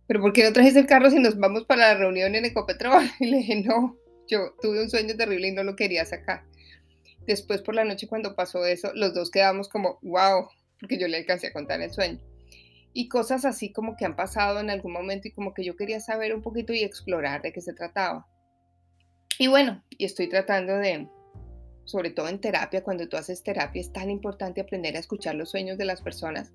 pero 0.06 0.20
¿por 0.20 0.32
qué 0.32 0.44
no 0.44 0.52
trajes 0.52 0.76
el 0.76 0.86
carro 0.86 1.10
si 1.10 1.18
nos 1.18 1.38
vamos 1.38 1.64
para 1.64 1.92
la 1.92 1.94
reunión 1.94 2.34
en 2.34 2.44
Ecopetrol? 2.44 3.04
Y 3.20 3.26
le 3.26 3.38
dije, 3.38 3.62
no, 3.62 3.96
yo 4.28 4.54
tuve 4.60 4.82
un 4.82 4.90
sueño 4.90 5.16
terrible 5.16 5.48
y 5.48 5.52
no 5.52 5.64
lo 5.64 5.76
quería 5.76 6.04
sacar. 6.04 6.44
Después 7.26 7.62
por 7.62 7.74
la 7.74 7.84
noche 7.84 8.06
cuando 8.06 8.36
pasó 8.36 8.66
eso, 8.66 8.90
los 8.94 9.14
dos 9.14 9.30
quedamos 9.30 9.68
como, 9.68 9.98
wow, 10.02 10.48
porque 10.78 10.98
yo 10.98 11.08
le 11.08 11.16
alcancé 11.16 11.46
a 11.48 11.52
contar 11.52 11.80
el 11.80 11.92
sueño. 11.92 12.20
Y 12.92 13.08
cosas 13.08 13.44
así 13.44 13.72
como 13.72 13.96
que 13.96 14.04
han 14.04 14.14
pasado 14.14 14.60
en 14.60 14.70
algún 14.70 14.92
momento 14.92 15.28
y 15.28 15.32
como 15.32 15.54
que 15.54 15.64
yo 15.64 15.74
quería 15.76 16.00
saber 16.00 16.34
un 16.34 16.42
poquito 16.42 16.72
y 16.72 16.84
explorar 16.84 17.42
de 17.42 17.52
qué 17.52 17.60
se 17.60 17.72
trataba. 17.72 18.26
Y 19.38 19.48
bueno, 19.48 19.82
y 19.90 20.04
estoy 20.04 20.28
tratando 20.28 20.76
de, 20.76 21.08
sobre 21.84 22.10
todo 22.10 22.28
en 22.28 22.40
terapia, 22.40 22.82
cuando 22.82 23.08
tú 23.08 23.16
haces 23.16 23.42
terapia, 23.42 23.80
es 23.80 23.92
tan 23.92 24.10
importante 24.10 24.60
aprender 24.60 24.96
a 24.96 25.00
escuchar 25.00 25.34
los 25.34 25.50
sueños 25.50 25.78
de 25.78 25.84
las 25.84 26.02
personas. 26.02 26.52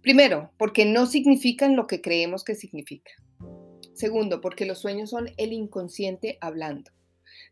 Primero, 0.00 0.52
porque 0.58 0.84
no 0.84 1.06
significan 1.06 1.76
lo 1.76 1.86
que 1.86 2.00
creemos 2.00 2.44
que 2.44 2.54
significa. 2.54 3.12
Segundo, 3.94 4.40
porque 4.40 4.66
los 4.66 4.80
sueños 4.80 5.10
son 5.10 5.30
el 5.36 5.52
inconsciente 5.52 6.38
hablando. 6.40 6.90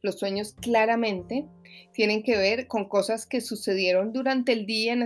Los 0.02 0.18
sueños 0.18 0.54
claramente 0.54 1.46
tienen 1.92 2.22
que 2.22 2.36
ver 2.36 2.66
con 2.66 2.88
cosas 2.88 3.26
que 3.26 3.40
sucedieron 3.40 4.12
durante 4.12 4.52
el 4.52 4.66
día 4.66 4.96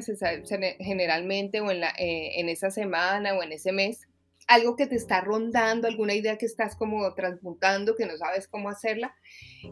generalmente 0.80 1.60
o 1.60 1.70
en, 1.70 1.84
eh, 1.84 2.40
en 2.40 2.48
esa 2.48 2.70
semana 2.70 3.34
o 3.34 3.42
en 3.42 3.52
ese 3.52 3.72
mes 3.72 4.08
algo 4.46 4.76
que 4.76 4.86
te 4.86 4.94
está 4.94 5.20
rondando, 5.20 5.88
alguna 5.88 6.14
idea 6.14 6.38
que 6.38 6.46
estás 6.46 6.76
como 6.76 7.12
transmutando, 7.14 7.96
que 7.96 8.06
no 8.06 8.16
sabes 8.16 8.46
cómo 8.46 8.68
hacerla. 8.68 9.14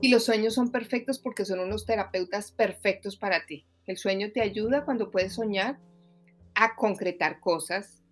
Y 0.00 0.08
los 0.08 0.24
sueños 0.24 0.54
son 0.54 0.70
perfectos 0.70 1.18
porque 1.18 1.44
son 1.44 1.60
unos 1.60 1.86
terapeutas 1.86 2.50
perfectos 2.50 3.16
para 3.16 3.46
ti. 3.46 3.66
El 3.86 3.96
sueño 3.96 4.32
te 4.32 4.40
ayuda 4.40 4.84
cuando 4.84 5.10
puedes 5.10 5.34
soñar 5.34 5.78
a 6.54 6.74
concretar 6.76 7.40
cosas, 7.40 8.02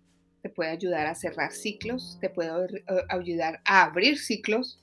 te 0.41 0.49
puede 0.49 0.71
ayudar 0.71 1.07
a 1.07 1.15
cerrar 1.15 1.51
ciclos, 1.51 2.17
te 2.21 2.29
puede 2.29 2.49
eh, 2.49 2.83
ayudar 3.09 3.61
a 3.65 3.83
abrir 3.83 4.19
ciclos, 4.19 4.81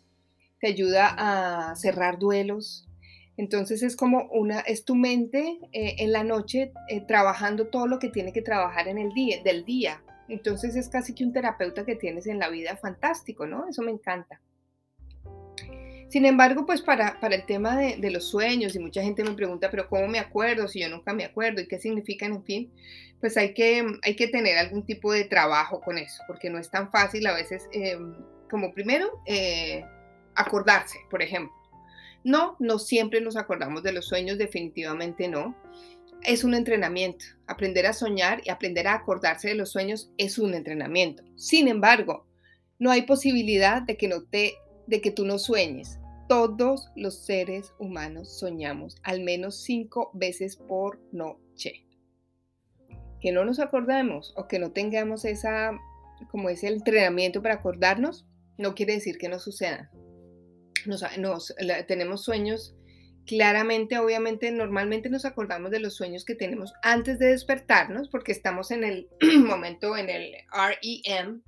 te 0.61 0.69
ayuda 0.69 1.15
a 1.17 1.77
cerrar 1.77 2.19
duelos. 2.19 2.89
Entonces 3.37 3.83
es 3.83 3.97
como 3.97 4.25
una, 4.33 4.61
es 4.61 4.85
tu 4.85 4.95
mente 4.95 5.59
eh, 5.73 5.97
en 5.99 6.13
la 6.13 6.25
noche 6.25 6.73
eh, 6.89 7.01
trabajando 7.07 7.69
todo 7.69 7.87
lo 7.87 7.99
que 7.99 8.11
tiene 8.11 8.33
que 8.33 8.43
trabajar 8.43 8.89
en 8.89 8.99
el 8.99 9.13
día, 9.15 9.43
del 9.43 9.65
día, 9.65 10.03
entonces 10.31 10.77
es 10.77 10.89
casi 10.89 11.15
que 11.15 11.25
un 11.25 11.33
terapeuta 11.33 11.85
que 11.85 11.97
tienes 11.97 12.27
en 12.27 12.39
la 12.39 12.49
vida 12.49 12.77
fantástico, 12.77 13.47
¿no? 13.47 13.69
Eso 13.69 13.83
me 13.83 13.91
encanta. 13.91 14.41
Sin 16.11 16.27
embargo, 16.27 16.67
pues 16.67 16.83
para, 16.83 17.17
el 17.23 17.47
tema 17.47 17.77
de, 17.77 18.11
los 18.11 18.29
sueños, 18.29 18.75
y 18.75 18.81
mucha 18.81 19.01
gente 19.01 19.23
me 19.23 19.35
pregunta, 19.35 19.71
pero 19.71 19.89
¿cómo 19.89 20.09
me 20.09 20.19
acuerdo 20.19 20.67
si 20.67 20.81
yo 20.81 20.89
nunca 20.89 21.13
me 21.13 21.25
acuerdo 21.25 21.61
y 21.61 21.69
qué 21.69 21.79
significan, 21.79 22.33
en 22.33 22.45
fin? 22.45 22.73
Pues 23.21 23.37
hay 23.37 23.55
que, 23.55 23.87
hay 24.03 24.17
que 24.17 24.27
tener 24.27 24.59
algún 24.59 24.85
tipo 24.85 25.13
de 25.13 25.25
trabajo 25.25 25.81
con 25.81 25.99
eso, 25.99 26.21
porque 26.27 26.51
no 26.51 26.59
es 26.59 26.69
tan 26.69 26.91
fácil 26.91 27.27
a 27.29 27.35
veces, 27.35 27.69
eh, 27.73 27.97
como 28.51 28.75
primero, 28.75 29.23
eh, 29.25 29.85
acordarse, 30.35 30.99
por 31.11 31.23
ejemplo. 31.23 31.55
No, 32.25 32.57
no 32.59 32.81
siempre 32.81 33.21
nos 33.21 33.37
acordamos 33.37 33.85
de 33.85 33.93
los 33.93 34.07
sueños, 34.07 34.37
definitivamente 34.37 35.29
no 35.29 35.55
es 36.25 36.45
un 36.45 36.55
entrenamiento. 36.55 37.25
Aprender 37.47 37.87
a 37.87 37.93
soñar 37.93 38.43
y 38.45 38.51
aprender 38.51 38.89
a 38.89 38.95
acordarse 38.95 39.49
de 39.49 39.55
los 39.55 39.71
sueños 39.71 40.13
es 40.19 40.39
un 40.39 40.55
entrenamiento. 40.55 41.23
Sin 41.37 41.69
embargo, 41.69 42.27
no 42.79 42.91
hay 42.91 43.03
posibilidad 43.03 43.83
de 43.83 43.97
que, 43.97 44.09
no 44.09 44.23
te, 44.25 44.55
de 44.87 45.01
que 45.01 45.11
tú 45.11 45.25
no 45.25 45.39
sueñes. 45.39 45.99
Todos 46.29 46.91
los 46.95 47.25
seres 47.25 47.73
humanos 47.79 48.39
soñamos 48.39 48.97
al 49.03 49.21
menos 49.21 49.63
cinco 49.63 50.11
veces 50.15 50.57
por 50.57 51.01
noche. 51.13 51.87
Que 53.21 53.33
no 53.33 53.45
nos 53.45 53.59
acordemos 53.59 54.33
o 54.37 54.47
que 54.47 54.59
no 54.59 54.73
tengamos 54.73 55.25
esa, 55.25 55.73
como 56.31 56.49
ese 56.49 56.69
entrenamiento 56.69 57.43
para 57.43 57.57
acordarnos, 57.57 58.27
no 58.57 58.75
quiere 58.75 58.95
decir 58.95 59.19
que 59.19 59.29
no 59.29 59.39
suceda. 59.39 59.91
Nos, 60.87 61.55
tenemos 61.87 62.25
sueños 62.25 62.75
Claramente, 63.31 63.97
obviamente, 63.97 64.51
normalmente 64.51 65.09
nos 65.09 65.25
acordamos 65.25 65.71
de 65.71 65.79
los 65.79 65.95
sueños 65.95 66.25
que 66.25 66.35
tenemos 66.35 66.73
antes 66.83 67.21
de 67.21 67.27
despertarnos, 67.27 68.09
porque 68.09 68.33
estamos 68.33 68.73
en 68.73 68.83
el 68.83 69.09
momento, 69.47 69.97
en 69.97 70.11
el 70.11 70.33
REM, 70.53 71.41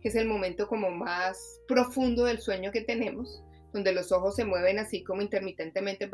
que 0.00 0.08
es 0.08 0.14
el 0.14 0.28
momento 0.28 0.68
como 0.68 0.92
más 0.92 1.36
profundo 1.66 2.26
del 2.26 2.38
sueño 2.38 2.70
que 2.70 2.82
tenemos, 2.82 3.42
donde 3.72 3.92
los 3.92 4.12
ojos 4.12 4.36
se 4.36 4.44
mueven 4.44 4.78
así 4.78 5.02
como 5.02 5.20
intermitentemente, 5.20 6.08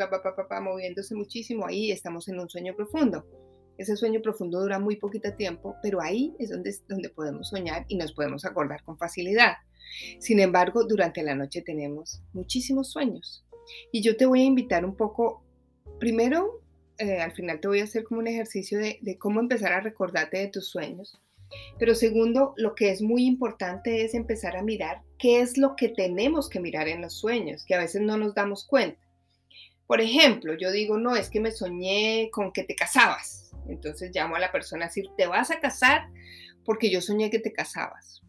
moviéndose 0.63 1.15
muchísimo. 1.15 1.67
Ahí 1.67 1.93
estamos 1.93 2.27
en 2.29 2.41
un 2.41 2.49
sueño 2.49 2.75
profundo. 2.75 3.27
Ese 3.77 3.97
sueño 3.97 4.23
profundo 4.23 4.63
dura 4.63 4.79
muy 4.79 4.97
poquito 4.97 5.35
tiempo, 5.35 5.77
pero 5.83 6.01
ahí 6.01 6.35
es 6.39 6.49
donde 6.49 7.11
podemos 7.11 7.51
soñar 7.51 7.85
y 7.87 7.97
nos 7.97 8.15
podemos 8.15 8.47
acordar 8.47 8.83
con 8.83 8.97
facilidad. 8.97 9.57
Sin 10.21 10.41
embargo, 10.41 10.85
durante 10.85 11.23
la 11.23 11.35
noche 11.35 11.61
tenemos 11.61 12.23
muchísimos 12.33 12.91
sueños. 12.91 13.45
Y 13.91 14.03
yo 14.03 14.17
te 14.17 14.27
voy 14.27 14.43
a 14.43 14.45
invitar 14.45 14.85
un 14.85 14.97
poco, 14.97 15.43
primero, 15.99 16.61
eh, 16.99 17.21
al 17.21 17.33
final 17.33 17.61
te 17.61 17.69
voy 17.69 17.81
a 17.81 17.85
hacer 17.85 18.05
como 18.05 18.21
un 18.21 18.29
ejercicio 18.29 18.79
de, 18.79 19.17
cómo 19.19 19.41
empezar 19.41 19.73
a 19.73 19.81
recordarte 19.81 20.39
de 20.39 20.49
tus 20.49 20.69
sueños. 20.69 21.19
Pero 21.79 21.95
segundo, 21.95 22.55
lo 22.57 22.75
que 22.75 22.91
es 22.91 23.03
muy 23.03 23.27
importante 23.27 24.05
es 24.05 24.15
empezar 24.15 24.57
a 24.57 24.63
mirar 24.63 25.03
qué 25.19 25.41
es 25.41 25.59
lo 25.59 25.77
que 25.77 25.89
tenemos 25.89 26.49
que 26.49 26.61
mirar 26.61 26.89
en 26.89 27.03
los 27.03 27.15
sueños, 27.15 27.65
que 27.67 27.75
a 27.75 27.79
veces 27.79 28.01
no 28.01 28.17
nos 28.17 28.35
damos 28.35 28.65
cuenta. 28.65 29.01
Por 29.87 30.01
ejemplo, 30.01 30.55
yo 30.55 30.71
digo, 30.71 30.97
no, 30.97 31.17
es 31.17 31.29
que 31.29 31.41
me 31.41 31.51
soñé 31.51 32.31
con 32.33 32.53
que 32.53 32.65
te 32.65 32.75
casabas. 32.75 33.51
Entonces 33.69 34.11
llamo 34.15 34.37
a 34.37 34.41
la 34.41 34.51
persona 34.51 34.87
a 34.87 34.89
decir, 34.89 35.09
te 35.17 35.27
vas 35.27 35.51
a 35.51 35.61
casar 35.61 36.09
porque 36.65 36.91
yo 36.91 37.03
soñé 37.03 37.31
que 37.31 37.39
te 37.39 37.53
casabas. 37.53 38.23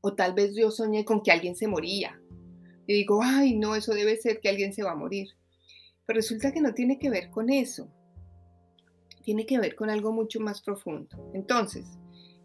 O 0.00 0.14
tal 0.14 0.34
vez 0.34 0.54
yo 0.56 0.70
soñé 0.70 1.04
con 1.04 1.22
que 1.22 1.30
alguien 1.30 1.54
se 1.54 1.68
moría 1.68 2.18
y 2.86 2.94
digo, 2.94 3.20
ay, 3.22 3.56
no, 3.56 3.74
eso 3.74 3.94
debe 3.94 4.16
ser 4.16 4.40
que 4.40 4.48
alguien 4.48 4.72
se 4.72 4.82
va 4.82 4.92
a 4.92 4.96
morir. 4.96 5.28
Pero 6.06 6.18
resulta 6.18 6.52
que 6.52 6.60
no 6.60 6.72
tiene 6.72 6.98
que 6.98 7.10
ver 7.10 7.30
con 7.30 7.50
eso. 7.50 7.88
Tiene 9.22 9.44
que 9.44 9.58
ver 9.58 9.74
con 9.74 9.90
algo 9.90 10.12
mucho 10.12 10.38
más 10.40 10.62
profundo. 10.62 11.32
Entonces, 11.34 11.86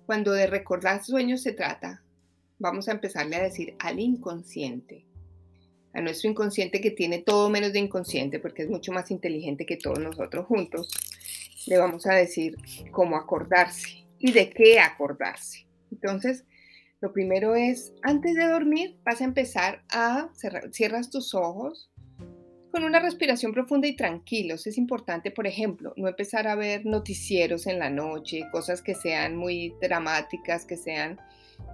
cuando 0.06 0.32
de 0.32 0.48
recordar 0.48 1.04
sueños 1.04 1.42
se 1.42 1.54
trata, 1.54 2.04
vamos 2.58 2.88
a 2.88 2.92
empezarle 2.92 3.36
a 3.36 3.44
decir 3.44 3.76
al 3.80 4.00
inconsciente, 4.00 5.06
a 5.94 6.02
nuestro 6.02 6.30
inconsciente 6.30 6.82
que 6.82 6.92
tiene 6.92 7.20
todo 7.20 7.50
menos 7.50 7.74
de 7.74 7.80
inconsciente, 7.80 8.40
porque 8.40 8.64
es 8.64 8.70
mucho 8.70 8.92
más 8.92 9.12
inteligente 9.12 9.66
que 9.66 9.78
todos 9.78 10.00
nosotros 10.00 10.48
juntos, 10.48 10.90
le 11.68 11.78
vamos 11.78 12.08
a 12.08 12.14
decir 12.14 12.58
cómo 12.92 13.16
acordarse 13.16 14.06
y 14.18 14.32
de 14.32 14.50
qué 14.50 14.80
acordarse. 14.80 15.68
Entonces, 15.92 16.46
lo 17.02 17.12
primero 17.12 17.56
es, 17.56 17.94
antes 18.04 18.36
de 18.36 18.48
dormir, 18.48 19.00
vas 19.04 19.22
a 19.22 19.26
empezar 19.26 19.84
a 19.92 20.30
cerrar, 20.34 20.72
cierras 20.72 21.10
tus 21.10 21.34
ojos 21.34 21.92
con 22.72 22.84
una 22.84 23.00
respiración 23.00 23.54
profunda 23.54 23.88
y 23.88 23.96
tranquilos. 23.96 24.68
Es 24.68 24.78
importante, 24.78 25.32
por 25.32 25.48
ejemplo, 25.48 25.94
no 25.98 26.08
empezar 26.08 26.48
a 26.48 26.56
ver 26.56 26.86
noticieros 26.86 27.66
en 27.66 27.80
la 27.80 27.90
noche, 27.90 28.44
cosas 28.52 28.82
que 28.82 28.94
sean 28.94 29.36
muy 29.36 29.74
dramáticas, 29.82 30.66
que 30.66 30.78
sean, 30.78 31.20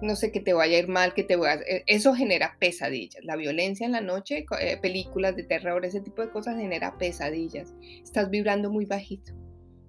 no 0.00 0.16
sé, 0.16 0.32
que 0.32 0.40
te 0.40 0.54
vaya 0.54 0.76
a 0.76 0.80
ir 0.80 0.88
mal, 0.88 1.12
que 1.12 1.24
te 1.24 1.36
vaya... 1.36 1.62
Eh, 1.68 1.84
eso 1.86 2.14
genera 2.14 2.56
pesadillas. 2.58 3.22
La 3.22 3.36
violencia 3.36 3.84
en 3.84 3.92
la 3.92 4.00
noche, 4.00 4.46
eh, 4.60 4.78
películas 4.80 5.36
de 5.36 5.44
terror, 5.44 5.84
ese 5.84 6.00
tipo 6.00 6.22
de 6.22 6.30
cosas 6.30 6.56
genera 6.56 6.96
pesadillas. 6.96 7.74
Estás 8.02 8.30
vibrando 8.30 8.70
muy 8.70 8.86
bajito 8.86 9.34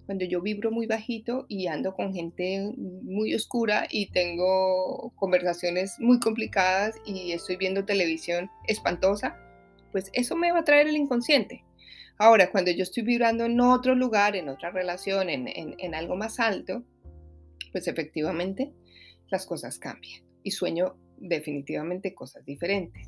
cuando 0.10 0.26
yo 0.26 0.42
vibro 0.42 0.72
muy 0.72 0.88
bajito 0.88 1.46
y 1.48 1.68
ando 1.68 1.94
con 1.94 2.16
gente 2.16 2.74
muy 2.76 3.36
oscura 3.36 3.86
y 3.92 4.10
tengo 4.10 5.14
conversaciones 5.16 6.00
muy 6.00 6.20
complicadas 6.20 6.96
y 7.06 7.32
estoy 7.32 7.58
viendo 7.58 7.86
televisión 7.86 8.50
espantosa, 8.68 9.38
pues 9.92 10.10
eso 10.14 10.36
me 10.36 10.52
va 10.52 10.62
a 10.62 10.64
traer 10.64 10.88
el 10.88 10.98
inconsciente. 10.98 11.64
Ahora, 12.18 12.50
cuando 12.50 12.72
yo 12.72 12.82
estoy 12.82 13.04
vibrando 13.04 13.46
en 13.46 13.62
otro 13.62 13.94
lugar, 13.94 14.36
en 14.36 14.50
otra 14.50 14.72
relación, 14.72 15.30
en, 15.30 15.48
en 15.48 15.94
algo 15.94 16.16
más 16.16 16.40
alto, 16.40 16.84
pues 17.72 17.88
efectivamente 17.88 18.74
las 19.30 19.46
cosas 19.46 19.78
cambian 19.78 20.24
y 20.42 20.50
sueño 20.50 20.96
definitivamente 21.18 22.16
cosas 22.16 22.44
diferentes. 22.44 23.08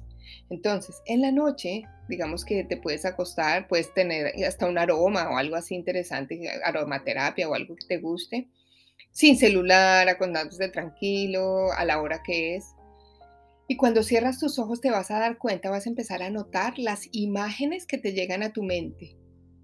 Entonces, 0.49 1.01
en 1.05 1.21
la 1.21 1.31
noche, 1.31 1.83
digamos 2.09 2.45
que 2.45 2.63
te 2.63 2.77
puedes 2.77 3.05
acostar, 3.05 3.67
puedes 3.67 3.93
tener 3.93 4.33
hasta 4.45 4.67
un 4.67 4.77
aroma 4.77 5.29
o 5.29 5.37
algo 5.37 5.55
así 5.55 5.75
interesante, 5.75 6.39
aromaterapia 6.63 7.49
o 7.49 7.53
algo 7.53 7.75
que 7.75 7.85
te 7.87 7.97
guste, 7.97 8.47
sin 9.11 9.37
celular, 9.37 10.07
acostándote 10.09 10.69
tranquilo, 10.69 11.71
a 11.71 11.85
la 11.85 12.01
hora 12.01 12.21
que 12.23 12.55
es. 12.55 12.65
Y 13.67 13.77
cuando 13.77 14.03
cierras 14.03 14.39
tus 14.39 14.59
ojos 14.59 14.81
te 14.81 14.91
vas 14.91 15.11
a 15.11 15.19
dar 15.19 15.37
cuenta, 15.37 15.69
vas 15.69 15.85
a 15.85 15.89
empezar 15.89 16.21
a 16.23 16.29
notar 16.29 16.77
las 16.77 17.07
imágenes 17.11 17.85
que 17.85 17.97
te 17.97 18.11
llegan 18.11 18.43
a 18.43 18.51
tu 18.51 18.63
mente. 18.63 19.20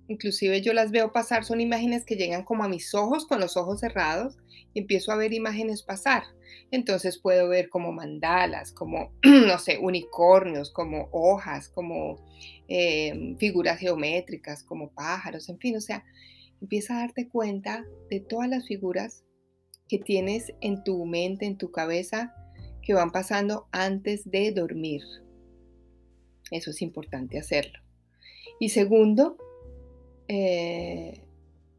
Inclusive 0.08 0.62
yo 0.62 0.74
las 0.74 0.92
veo 0.92 1.12
pasar, 1.12 1.44
son 1.44 1.60
imágenes 1.60 2.06
que 2.06 2.16
llegan 2.16 2.44
como 2.44 2.64
a 2.64 2.70
mis 2.70 2.94
ojos 2.94 3.26
con 3.26 3.40
los 3.40 3.58
ojos 3.58 3.82
cerrados 3.82 4.38
y 4.74 4.80
empiezo 4.80 5.12
a 5.12 5.18
ver 5.18 5.34
imágenes 5.34 5.84
pasar. 5.84 6.24
Entonces 6.72 7.20
puedo 7.20 7.50
ver 7.50 7.70
como 7.70 7.92
mandalas, 7.92 8.72
como, 8.72 9.12
no 9.24 9.58
sé, 9.60 9.80
unicornios, 9.80 10.72
como 10.72 11.10
hojas, 11.12 11.70
como 11.70 12.26
eh, 12.68 13.36
figuras 13.38 13.80
geométricas, 13.80 14.64
como 14.64 14.92
pájaros, 14.92 15.50
en 15.50 15.60
fin, 15.60 15.76
o 15.78 15.82
sea, 15.82 16.04
empieza 16.62 16.96
a 16.96 17.00
darte 17.02 17.28
cuenta 17.28 17.86
de 18.10 18.20
todas 18.20 18.50
las 18.50 18.66
figuras 18.66 19.24
que 19.88 20.00
tienes 20.00 20.54
en 20.62 20.84
tu 20.84 21.06
mente, 21.06 21.46
en 21.46 21.58
tu 21.58 21.72
cabeza, 21.72 22.34
que 22.82 22.94
van 22.94 23.12
pasando 23.12 23.68
antes 23.72 24.30
de 24.30 24.52
dormir. 24.52 25.02
Eso 26.52 26.72
es 26.72 26.82
importante 26.82 27.40
hacerlo. 27.40 27.80
Y 28.60 28.70
segundo, 28.70 29.38
eh, 30.28 31.24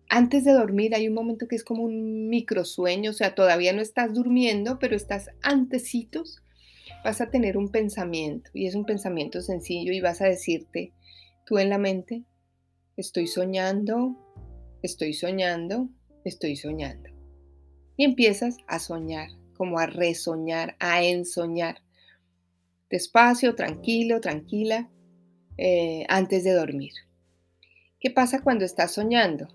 antes 0.09 0.45
de 0.45 0.52
dormir 0.52 0.95
hay 0.95 1.07
un 1.09 1.14
momento 1.14 1.49
que 1.49 1.57
es 1.57 1.64
como 1.64 1.83
un 1.83 2.28
microsueño, 2.28 3.11
o 3.11 3.14
sea, 3.14 3.35
todavía 3.35 3.73
no 3.73 3.83
estás 3.83 4.14
durmiendo, 4.14 4.78
pero 4.78 4.97
estás 4.97 5.31
antecitos, 5.43 6.43
vas 7.05 7.21
a 7.21 7.31
tener 7.31 7.57
un 7.57 7.69
pensamiento 7.71 8.50
y 8.55 8.67
es 8.67 8.75
un 8.75 8.85
pensamiento 8.85 9.40
sencillo 9.43 9.93
y 9.93 10.00
vas 10.00 10.23
a 10.23 10.26
decirte, 10.26 10.93
tú 11.45 11.59
en 11.59 11.69
la 11.69 11.78
mente, 11.78 12.25
estoy 12.97 13.26
soñando, 13.26 14.17
estoy 14.83 15.12
soñando, 15.12 15.88
estoy 16.25 16.57
soñando. 16.57 17.11
Y 17.97 18.05
empiezas 18.05 18.57
a 18.67 18.78
soñar, 18.78 19.28
como 19.57 19.78
a 19.78 19.87
resoñar, 19.87 20.76
a 20.78 21.02
ensoñar. 21.02 21.83
Despacio, 22.88 23.55
tranquilo, 23.55 24.21
tranquila, 24.21 24.88
eh, 25.57 26.07
antes 26.09 26.45
de 26.45 26.52
dormir. 26.52 26.93
¿Qué 28.00 28.12
pasa 28.12 28.43
cuando 28.43 28.64
estás 28.64 28.93
soñando? 28.93 29.49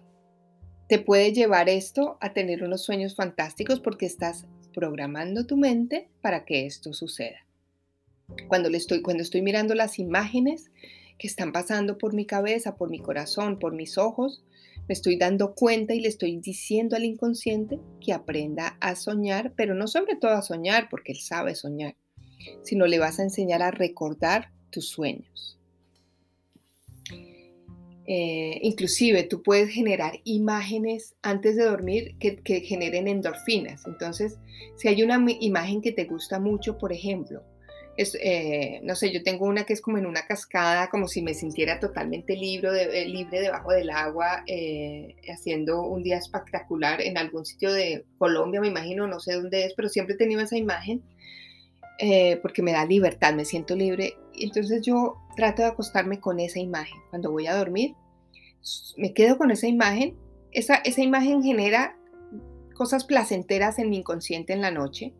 Te 0.90 1.00
puede 1.00 1.32
llevar 1.32 1.70
esto 1.70 2.18
a 2.20 2.34
tener 2.34 2.62
unos 2.62 2.84
sueños 2.84 3.16
fantásticos 3.16 3.80
porque 3.80 4.06
estás 4.06 4.46
programando 4.74 5.46
tu 5.46 5.56
mente 5.56 6.10
para 6.22 6.44
que 6.44 6.66
esto 6.66 6.92
suceda. 6.92 7.48
Cuando, 8.50 8.70
le 8.70 8.78
estoy, 8.80 9.02
cuando 9.02 9.24
estoy 9.24 9.42
mirando 9.42 9.76
las 9.76 9.98
imágenes 9.98 10.72
que 11.18 11.28
están 11.28 11.54
pasando 11.54 11.98
por 11.98 12.14
mi 12.14 12.26
cabeza, 12.26 12.76
por 12.76 12.90
mi 12.90 13.00
corazón, 13.00 13.60
por 13.60 13.74
mis 13.74 13.98
ojos, 13.98 14.44
me 14.90 14.94
estoy 14.94 15.18
dando 15.18 15.56
cuenta 15.56 15.94
y 15.94 16.02
le 16.02 16.10
estoy 16.10 16.38
diciendo 16.42 16.98
al 16.98 17.06
inconsciente 17.06 17.80
que 18.02 18.12
aprenda 18.12 18.76
a 18.82 18.98
soñar, 18.98 19.54
pero 19.56 19.74
no 19.74 19.88
sobre 19.88 20.18
todo 20.18 20.32
a 20.32 20.42
soñar, 20.42 20.90
porque 20.90 21.14
él 21.14 21.20
sabe 21.20 21.56
soñar, 21.56 21.96
sino 22.64 22.88
le 22.88 23.00
vas 23.00 23.20
a 23.20 23.24
enseñar 23.24 23.62
a 23.62 23.72
recordar 23.72 24.52
tus 24.70 24.90
sueños. 24.90 25.58
Eh, 28.06 28.60
inclusive 28.62 29.24
tú 29.24 29.42
puedes 29.42 29.70
generar 29.70 30.20
imágenes 30.26 31.16
antes 31.22 31.56
de 31.56 31.64
dormir 31.64 32.16
que, 32.20 32.62
generen 32.62 33.08
endorfinas. 33.08 33.86
Entonces, 33.88 34.38
si 34.76 34.88
hay 34.90 35.04
una 35.04 35.24
imagen 35.40 35.82
que 35.82 35.94
te 35.94 36.06
gusta 36.06 36.40
mucho, 36.40 36.78
por 36.78 36.92
ejemplo, 36.92 37.44
es, 37.96 38.18
eh, 38.22 38.82
no 38.84 38.96
sé, 38.96 39.12
yo 39.14 39.24
tengo 39.24 39.46
una 39.46 39.66
que 39.66 39.74
es 39.74 39.80
como 39.80 40.00
en 40.00 40.06
una 40.06 40.26
cascada, 40.26 40.90
como 40.90 41.08
si 41.08 41.22
me 41.22 41.34
sintiera 41.34 41.80
totalmente 41.80 42.36
libre, 42.36 43.04
eh, 43.04 43.08
libre 43.08 43.40
debajo 43.40 43.72
del 43.72 43.90
agua, 43.92 44.44
haciendo 45.32 45.84
un 45.84 46.04
día 46.04 46.18
espectacular 46.18 47.02
en 47.02 47.18
algún 47.18 47.46
sitio 47.46 47.72
de 47.72 48.04
Colombia, 48.18 48.60
me 48.60 48.68
imagino, 48.68 49.08
no 49.08 49.20
sé 49.20 49.34
dónde 49.34 49.66
es, 49.66 49.74
pero 49.76 49.90
siempre 49.90 50.16
he 50.16 50.18
tenido 50.18 50.42
esa 50.42 50.58
imagen. 50.58 51.02
porque 52.42 52.62
me 52.64 52.74
da 52.74 52.86
libertad, 52.86 53.34
me 53.34 53.46
siento 53.46 53.76
libre 53.76 54.16
entonces 54.40 54.82
yo 54.82 55.18
trato 55.36 55.62
de 55.62 55.70
acostarme 55.70 56.20
con 56.20 56.40
esa 56.40 56.60
imagen. 56.60 56.98
Cuando 57.10 57.32
voy 57.32 57.48
a 57.48 57.56
dormir, 57.56 57.96
me 58.98 59.14
quedo 59.14 59.38
con 59.38 59.52
esa 59.52 59.68
imagen. 59.68 60.18
Esa, 60.52 60.76
esa 60.76 61.02
imagen 61.02 61.44
genera 61.44 61.98
cosas 62.76 63.06
placenteras 63.06 63.80
en 63.80 63.90
mi 63.90 63.98
inconsciente 63.98 64.54
en 64.54 64.62
la 64.62 64.72
noche 64.72 65.14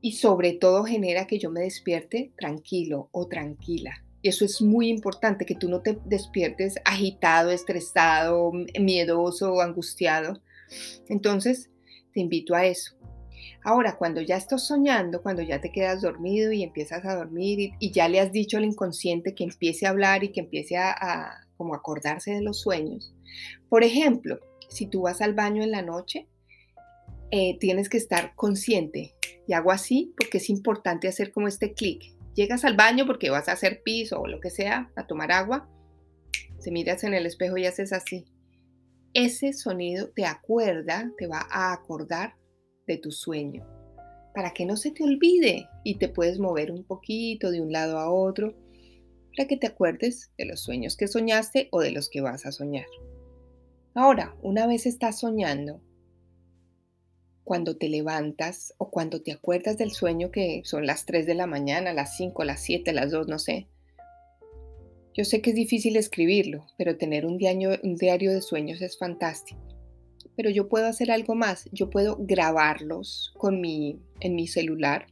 y 0.00 0.12
sobre 0.12 0.52
todo 0.52 0.84
genera 0.84 1.26
que 1.26 1.38
yo 1.38 1.50
me 1.50 1.60
despierte 1.60 2.32
tranquilo 2.36 3.08
o 3.12 3.26
tranquila. 3.26 4.04
Y 4.20 4.28
eso 4.28 4.44
es 4.44 4.62
muy 4.62 4.88
importante, 4.88 5.44
que 5.44 5.54
tú 5.54 5.68
no 5.68 5.82
te 5.82 5.98
despiertes 6.04 6.76
agitado, 6.84 7.50
estresado, 7.50 8.52
miedoso 8.80 9.60
angustiado. 9.60 10.40
Entonces, 11.08 11.70
te 12.12 12.20
invito 12.20 12.54
a 12.54 12.64
eso. 12.64 12.94
Ahora, 13.66 13.96
cuando 13.96 14.20
ya 14.20 14.36
estás 14.36 14.66
soñando, 14.66 15.22
cuando 15.22 15.40
ya 15.40 15.58
te 15.58 15.72
quedas 15.72 16.02
dormido 16.02 16.52
y 16.52 16.62
empiezas 16.62 17.02
a 17.06 17.16
dormir 17.16 17.72
y, 17.78 17.92
ya 17.92 18.08
le 18.10 18.20
has 18.20 18.30
dicho 18.30 18.58
al 18.58 18.64
inconsciente 18.66 19.34
que 19.34 19.44
empiece 19.44 19.86
a 19.86 19.90
hablar 19.90 20.22
y 20.22 20.32
que 20.32 20.40
empiece 20.40 20.76
a, 20.76 21.46
como 21.56 21.74
acordarse 21.74 22.32
de 22.32 22.42
los 22.42 22.60
sueños. 22.60 23.14
Por 23.70 23.82
ejemplo, 23.82 24.38
si 24.68 24.86
tú 24.86 25.02
vas 25.02 25.22
al 25.22 25.32
baño 25.32 25.62
en 25.62 25.70
la 25.70 25.80
noche, 25.80 26.28
eh, 27.30 27.56
tienes 27.58 27.88
que 27.88 27.96
estar 27.96 28.34
consciente. 28.34 29.14
Y 29.48 29.54
hago 29.54 29.72
así 29.72 30.12
porque 30.18 30.38
es 30.38 30.50
importante 30.50 31.08
hacer 31.08 31.32
como 31.32 31.48
este 31.48 31.72
clic. 31.72 32.14
Llegas 32.34 32.66
al 32.66 32.76
baño 32.76 33.06
porque 33.06 33.30
vas 33.30 33.48
a 33.48 33.52
hacer 33.52 33.82
piso 33.82 34.20
o 34.20 34.26
lo 34.26 34.40
que 34.40 34.50
sea, 34.50 34.90
a 34.94 35.06
tomar 35.06 35.32
agua. 35.32 35.70
Te 36.62 36.70
miras 36.70 37.02
en 37.02 37.14
el 37.14 37.24
espejo 37.24 37.56
y 37.56 37.64
haces 37.64 37.94
así. 37.94 38.26
Ese 39.14 39.54
sonido 39.54 40.10
te 40.10 40.26
acuerda, 40.26 41.10
te 41.16 41.26
va 41.26 41.46
a 41.50 41.72
acordar 41.72 42.34
de 42.86 42.98
tu 42.98 43.10
sueño, 43.10 43.66
para 44.34 44.52
que 44.52 44.66
no 44.66 44.76
se 44.76 44.90
te 44.90 45.04
olvide 45.04 45.68
y 45.84 45.96
te 45.96 46.08
puedes 46.08 46.38
mover 46.38 46.70
un 46.70 46.84
poquito 46.84 47.50
de 47.50 47.60
un 47.60 47.72
lado 47.72 47.98
a 47.98 48.10
otro, 48.10 48.54
para 49.36 49.48
que 49.48 49.56
te 49.56 49.66
acuerdes 49.66 50.30
de 50.38 50.44
los 50.44 50.60
sueños 50.60 50.96
que 50.96 51.08
soñaste 51.08 51.68
o 51.70 51.80
de 51.80 51.90
los 51.90 52.08
que 52.08 52.20
vas 52.20 52.46
a 52.46 52.52
soñar. 52.52 52.86
Ahora, 53.94 54.34
una 54.42 54.66
vez 54.66 54.86
estás 54.86 55.20
soñando, 55.20 55.80
cuando 57.44 57.76
te 57.76 57.88
levantas 57.88 58.74
o 58.78 58.90
cuando 58.90 59.22
te 59.22 59.32
acuerdas 59.32 59.76
del 59.76 59.92
sueño 59.92 60.30
que 60.30 60.62
son 60.64 60.86
las 60.86 61.04
3 61.04 61.26
de 61.26 61.34
la 61.34 61.46
mañana, 61.46 61.92
las 61.92 62.16
5, 62.16 62.42
las 62.44 62.60
7, 62.62 62.92
las 62.92 63.10
2, 63.10 63.28
no 63.28 63.38
sé. 63.38 63.68
Yo 65.12 65.24
sé 65.24 65.42
que 65.42 65.50
es 65.50 65.56
difícil 65.56 65.96
escribirlo, 65.96 66.66
pero 66.76 66.96
tener 66.96 67.26
un 67.26 67.36
diario, 67.36 67.78
un 67.82 67.96
diario 67.96 68.32
de 68.32 68.40
sueños 68.40 68.82
es 68.82 68.98
fantástico 68.98 69.73
pero 70.36 70.50
yo 70.50 70.68
puedo 70.68 70.86
hacer 70.86 71.10
algo 71.10 71.34
más. 71.34 71.68
Yo 71.72 71.90
puedo 71.90 72.16
grabarlos 72.20 73.32
con 73.36 73.60
mi, 73.60 74.00
en 74.20 74.34
mi 74.34 74.46
celular 74.46 75.06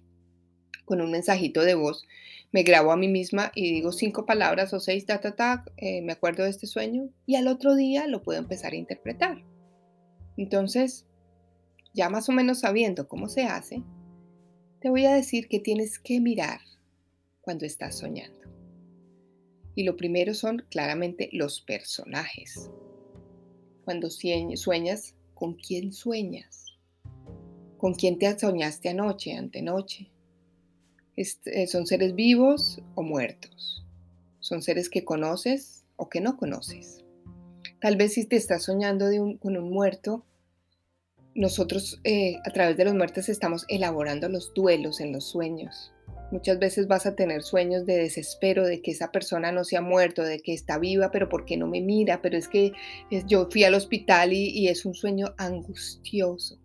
con 0.85 1.01
un 1.01 1.11
mensajito 1.11 1.63
de 1.63 1.75
voz, 1.75 2.07
me 2.53 2.65
grabo 2.65 2.93
a 2.93 2.97
mí 2.97 3.09
misma 3.09 3.51
y 3.55 3.73
digo 3.73 3.93
cinco 3.93 4.27
palabras 4.27 4.75
o 4.75 4.81
seis, 4.81 5.07
ta, 5.07 5.21
ta, 5.21 5.35
ta, 5.35 5.65
eh, 5.79 6.03
me 6.03 6.13
acuerdo 6.13 6.45
de 6.45 6.51
este 6.51 6.67
sueño 6.67 7.09
y 7.25 7.37
al 7.37 7.49
otro 7.49 7.75
día 7.75 8.07
lo 8.07 8.23
puedo 8.23 8.39
empezar 8.39 8.73
a 8.73 8.77
interpretar. 8.77 9.43
Entonces, 10.37 11.07
ya 11.95 12.11
más 12.11 12.29
o 12.29 12.33
menos 12.33 12.61
sabiendo 12.61 13.09
cómo 13.09 13.29
se 13.29 13.45
hace, 13.45 13.83
te 14.81 14.91
voy 14.91 15.07
a 15.07 15.15
decir 15.15 15.49
que 15.49 15.61
tienes 15.61 15.99
que 15.99 16.21
mirar 16.21 16.61
cuando 17.41 17.65
estás 17.65 17.97
soñando. 17.97 18.41
Y 19.75 19.85
lo 19.85 19.97
primero 19.97 20.35
son 20.35 20.67
claramente 20.69 21.31
los 21.33 21.63
personajes. 21.63 22.71
Cuando 23.85 24.11
sueñas, 24.11 25.15
¿con 25.35 25.55
quién 25.55 25.93
sueñas? 25.93 26.79
¿Con 27.79 27.95
quién 27.95 28.19
te 28.19 28.39
soñaste 28.39 28.91
anoche, 28.91 29.35
antenoche? 29.35 30.11
Eh, 31.17 31.67
¿Son 31.67 31.87
seres 31.87 32.15
vivos 32.15 32.81
o 32.95 33.03
muertos? 33.03 33.85
¿Son 34.41 34.63
seres 34.63 34.89
que 34.89 35.05
conoces 35.05 35.85
o 35.97 36.09
que 36.09 36.21
no 36.21 36.37
conoces? 36.37 37.05
Tal 37.81 37.97
vez 37.97 38.15
si 38.15 38.25
te 38.25 38.37
estás 38.37 38.63
soñando 38.63 39.07
con 39.41 39.57
un 39.57 39.71
muerto, 39.71 40.25
nosotros 41.35 42.01
eh, 42.05 42.37
a 42.45 42.51
través 42.51 42.77
de 42.77 42.85
los 42.85 42.95
muertos 42.95 43.29
estamos 43.29 43.65
elaborando 43.69 44.29
los 44.29 44.55
duelos 44.55 45.01
en 45.01 45.13
los 45.13 45.25
sueños. 45.25 45.93
Muchas 46.33 46.59
veces 46.59 46.89
vas 46.89 47.05
a 47.05 47.15
tener 47.15 47.43
sueños 47.43 47.85
de 47.85 47.99
desespero, 47.99 48.67
de 48.67 48.81
que 48.81 48.91
esa 48.91 49.13
persona 49.13 49.53
no 49.53 49.65
se 49.65 49.77
ha 49.77 49.83
muerto, 49.83 50.25
de 50.25 50.41
que 50.41 50.55
está 50.55 50.79
viva, 50.79 51.11
pero 51.11 51.29
¿por 51.29 51.45
qué 51.45 51.59
no 51.59 51.69
me 51.69 51.83
mira? 51.83 52.23
Pero 52.23 52.39
es 52.39 52.49
que 52.49 52.73
yo 53.27 53.49
fui 53.51 53.65
al 53.65 53.75
hospital 53.75 54.33
y, 54.33 54.67
es 54.69 54.87
un 54.87 54.95
sueño 54.95 55.35
angustioso. 55.37 56.59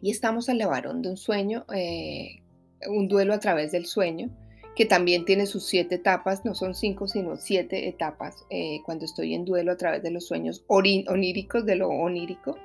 Y 0.00 0.10
estamos 0.10 0.48
elaborando 0.48 1.08
un 1.08 1.16
sueño 1.16 1.64
eh, 1.72 2.42
un 2.88 3.06
duelo 3.06 3.34
a 3.34 3.38
través 3.38 3.72
del 3.72 3.86
sueño, 3.86 4.30
que 4.74 4.86
también 4.86 5.24
tiene 5.24 5.46
sus 5.46 5.66
siete 5.66 5.96
etapas, 5.96 6.44
no 6.44 6.54
son 6.54 6.74
cinco, 6.74 7.06
sino 7.06 7.36
siete 7.36 7.88
etapas. 7.88 8.44
Eh, 8.50 8.80
cuando 8.84 9.04
estoy 9.04 9.34
en 9.34 9.44
duelo 9.44 9.72
a 9.72 9.76
través 9.76 10.02
de 10.02 10.10
los 10.10 10.26
sueños 10.26 10.64
oníricos, 10.66 11.66
de 11.66 11.76
lo 11.76 11.88
onírico, 11.88 12.56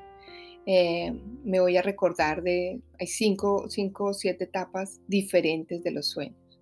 eh, 0.69 1.13
me 1.45 1.62
voy 1.62 1.77
a 1.77 1.81
recordar 1.81 2.43
de, 2.43 2.81
hay 3.00 3.07
cinco, 3.07 3.69
cinco 3.69 4.07
o 4.07 4.13
siete 4.13 4.43
etapas 4.43 5.00
diferentes 5.07 5.81
de 5.81 5.91
los 5.91 6.09
sueños. 6.09 6.59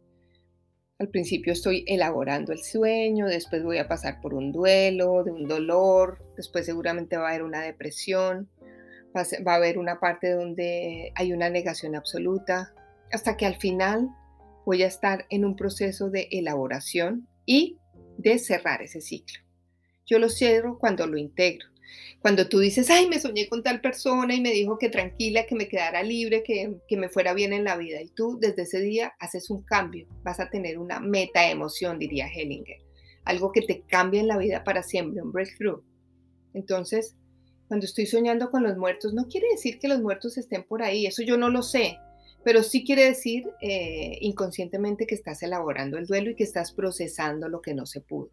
Al 0.99 1.09
principio 1.09 1.51
estoy 1.51 1.83
elaborando 1.87 2.53
el 2.53 2.63
sueño, 2.63 3.25
después 3.25 3.63
voy 3.63 3.79
a 3.79 3.87
pasar 3.87 4.21
por 4.21 4.35
un 4.35 4.51
duelo, 4.51 5.23
de 5.23 5.31
un 5.31 5.47
dolor, 5.47 6.19
después 6.37 6.67
seguramente 6.67 7.17
va 7.17 7.25
a 7.25 7.29
haber 7.31 7.41
una 7.41 7.63
depresión, 7.63 8.47
va 9.15 9.53
a 9.53 9.55
haber 9.55 9.79
una 9.79 9.99
parte 9.99 10.31
donde 10.33 11.11
hay 11.15 11.33
una 11.33 11.49
negación 11.49 11.95
absoluta, 11.95 12.75
hasta 13.11 13.35
que 13.37 13.47
al 13.47 13.55
final 13.55 14.09
voy 14.67 14.83
a 14.83 14.87
estar 14.87 15.25
en 15.31 15.45
un 15.45 15.55
proceso 15.55 16.11
de 16.11 16.27
elaboración 16.29 17.27
y 17.47 17.79
de 18.19 18.37
cerrar 18.37 18.83
ese 18.83 19.01
ciclo. 19.01 19.39
Yo 20.05 20.19
lo 20.19 20.29
cierro 20.29 20.77
cuando 20.77 21.07
lo 21.07 21.17
integro. 21.17 21.74
Cuando 22.19 22.47
tú 22.47 22.59
dices, 22.59 22.89
ay, 22.89 23.07
me 23.07 23.19
soñé 23.19 23.47
con 23.47 23.63
tal 23.63 23.81
persona 23.81 24.33
y 24.33 24.41
me 24.41 24.51
dijo 24.51 24.77
que 24.77 24.89
tranquila, 24.89 25.45
que 25.45 25.55
me 25.55 25.67
quedara 25.67 26.03
libre, 26.03 26.43
que, 26.43 26.77
que 26.87 26.97
me 26.97 27.09
fuera 27.09 27.33
bien 27.33 27.53
en 27.53 27.63
la 27.63 27.77
vida. 27.77 28.01
Y 28.01 28.09
tú 28.09 28.37
desde 28.39 28.63
ese 28.63 28.81
día 28.81 29.13
haces 29.19 29.49
un 29.49 29.63
cambio, 29.63 30.07
vas 30.23 30.39
a 30.39 30.49
tener 30.49 30.77
una 30.77 30.99
meta 30.99 31.49
emoción, 31.49 31.99
diría 31.99 32.27
Hellinger. 32.27 32.77
Algo 33.23 33.51
que 33.51 33.61
te 33.61 33.81
cambia 33.81 34.21
en 34.21 34.27
la 34.27 34.37
vida 34.37 34.63
para 34.63 34.83
siempre, 34.83 35.21
un 35.21 35.31
breakthrough. 35.31 35.83
Entonces, 36.53 37.15
cuando 37.67 37.85
estoy 37.85 38.05
soñando 38.05 38.49
con 38.49 38.63
los 38.63 38.77
muertos, 38.77 39.13
no 39.13 39.27
quiere 39.27 39.47
decir 39.51 39.79
que 39.79 39.87
los 39.87 40.01
muertos 40.01 40.37
estén 40.37 40.63
por 40.63 40.83
ahí, 40.83 41.05
eso 41.05 41.23
yo 41.23 41.37
no 41.37 41.49
lo 41.49 41.61
sé 41.63 41.97
pero 42.45 42.61
sí 42.61 42.85
quiere 42.85 43.05
decir 43.05 43.49
eh, 43.59 44.19
inconscientemente 44.21 45.07
que 45.07 45.15
estás 45.15 45.41
elaborando 45.41 45.97
el 45.97 46.05
duelo 46.05 46.29
y 46.29 46.35
que 46.35 46.43
estás 46.43 46.71
procesando 46.71 47.49
lo 47.49 47.59
que 47.59 47.73
no 47.73 47.87
se 47.87 48.01
pudo. 48.01 48.29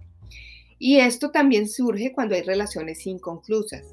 Y 0.84 0.98
esto 0.98 1.30
también 1.30 1.68
surge 1.68 2.10
cuando 2.10 2.34
hay 2.34 2.42
relaciones 2.42 3.06
inconclusas. 3.06 3.86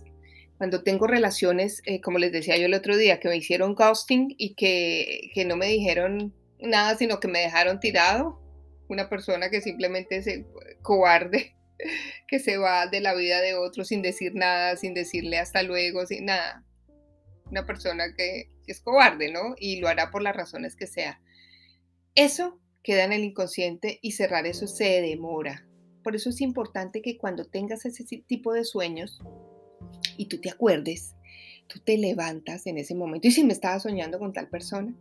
Cuando 0.58 0.82
tengo 0.82 1.06
relaciones, 1.06 1.84
eh, 1.86 2.02
como 2.02 2.18
les 2.18 2.32
decía 2.32 2.58
yo 2.58 2.66
el 2.66 2.74
otro 2.74 2.98
día, 2.98 3.20
que 3.20 3.30
me 3.30 3.38
hicieron 3.38 3.76
ghosting 3.76 4.34
y 4.40 4.56
que, 4.56 5.30
que 5.36 5.46
no 5.46 5.56
me 5.56 5.68
dijeron 5.68 6.34
nada, 6.60 6.98
sino 6.98 7.20
que 7.20 7.28
me 7.28 7.42
dejaron 7.42 7.80
tirado, 7.80 8.42
una 8.88 9.08
persona 9.08 9.52
que 9.52 9.62
simplemente 9.62 10.18
es 10.18 10.28
cobarde, 10.82 11.56
que 12.28 12.40
se 12.40 12.58
va 12.58 12.88
de 12.88 13.02
la 13.02 13.14
vida 13.14 13.40
de 13.40 13.54
otro 13.54 13.86
sin 13.86 14.02
decir 14.02 14.34
nada, 14.34 14.76
sin 14.76 14.96
decirle 14.96 15.38
hasta 15.38 15.62
luego, 15.62 16.08
sin 16.08 16.26
nada. 16.26 16.66
Una 17.52 17.68
persona 17.68 18.16
que, 18.18 18.50
es 18.66 18.82
cobarde, 18.82 19.32
¿no? 19.32 19.54
Y 19.60 19.80
lo 19.80 19.90
hará 19.90 20.10
por 20.10 20.24
las 20.24 20.36
razones 20.36 20.76
que 20.76 20.88
sea. 20.88 21.22
Eso 22.16 22.60
queda 22.82 23.04
en 23.04 23.14
el 23.14 23.24
inconsciente 23.24 24.00
y 24.02 24.14
cerrar 24.14 24.48
eso 24.48 24.66
se 24.66 25.02
demora. 25.02 25.69
Por 26.10 26.16
eso 26.16 26.32
es 26.32 26.42
importante 26.42 27.04
que 27.04 27.20
cuando 27.20 27.46
tengas 27.46 27.86
ese 27.86 28.04
tipo 28.04 28.52
de 28.52 28.66
sueños 28.66 29.22
y 30.18 30.26
tú 30.26 30.42
te 30.42 30.50
acuerdes, 30.50 31.14
tú 31.68 31.80
te 31.86 32.00
levantas 32.00 32.66
en 32.66 32.80
ese 32.80 32.96
momento. 32.96 33.28
Y 33.28 33.32
si 33.32 33.44
me 33.44 33.54
estaba 33.54 33.80
soñando 33.80 34.18
con 34.18 34.34
tal 34.34 34.50
persona, 34.50 34.96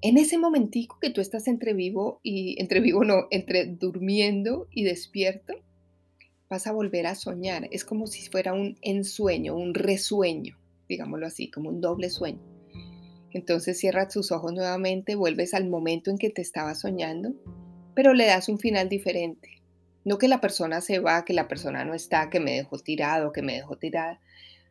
en 0.00 0.18
ese 0.18 0.38
momentico 0.38 1.00
que 1.00 1.10
tú 1.10 1.20
estás 1.20 1.48
entre 1.48 1.74
vivo 1.74 2.20
y 2.22 2.54
entre 2.60 2.78
vivo 2.78 3.02
no, 3.02 3.26
entre 3.32 3.66
durmiendo 3.66 4.68
y 4.70 4.84
despierto, 4.84 5.54
vas 6.48 6.68
a 6.68 6.72
volver 6.72 7.08
a 7.08 7.16
soñar. 7.16 7.66
Es 7.72 7.84
como 7.84 8.06
si 8.06 8.22
fuera 8.28 8.52
un 8.52 8.78
ensueño, 8.80 9.56
un 9.56 9.74
resueño, 9.74 10.56
digámoslo 10.88 11.26
así, 11.26 11.50
como 11.50 11.68
un 11.68 11.80
doble 11.80 12.10
sueño. 12.10 12.38
Entonces 13.32 13.76
cierras 13.76 14.14
tus 14.14 14.30
ojos 14.30 14.52
nuevamente, 14.52 15.16
vuelves 15.16 15.52
al 15.52 15.68
momento 15.68 16.12
en 16.12 16.18
que 16.18 16.30
te 16.30 16.42
estaba 16.42 16.76
soñando, 16.76 17.34
pero 17.96 18.14
le 18.14 18.26
das 18.26 18.48
un 18.48 18.60
final 18.60 18.88
diferente. 18.88 19.61
No 20.04 20.18
que 20.18 20.28
la 20.28 20.40
persona 20.40 20.80
se 20.80 20.98
va, 20.98 21.24
que 21.24 21.32
la 21.32 21.48
persona 21.48 21.84
no 21.84 21.94
está, 21.94 22.30
que 22.30 22.40
me 22.40 22.52
dejó 22.52 22.78
tirado, 22.78 23.32
que 23.32 23.42
me 23.42 23.54
dejó 23.54 23.76
tirada, 23.76 24.20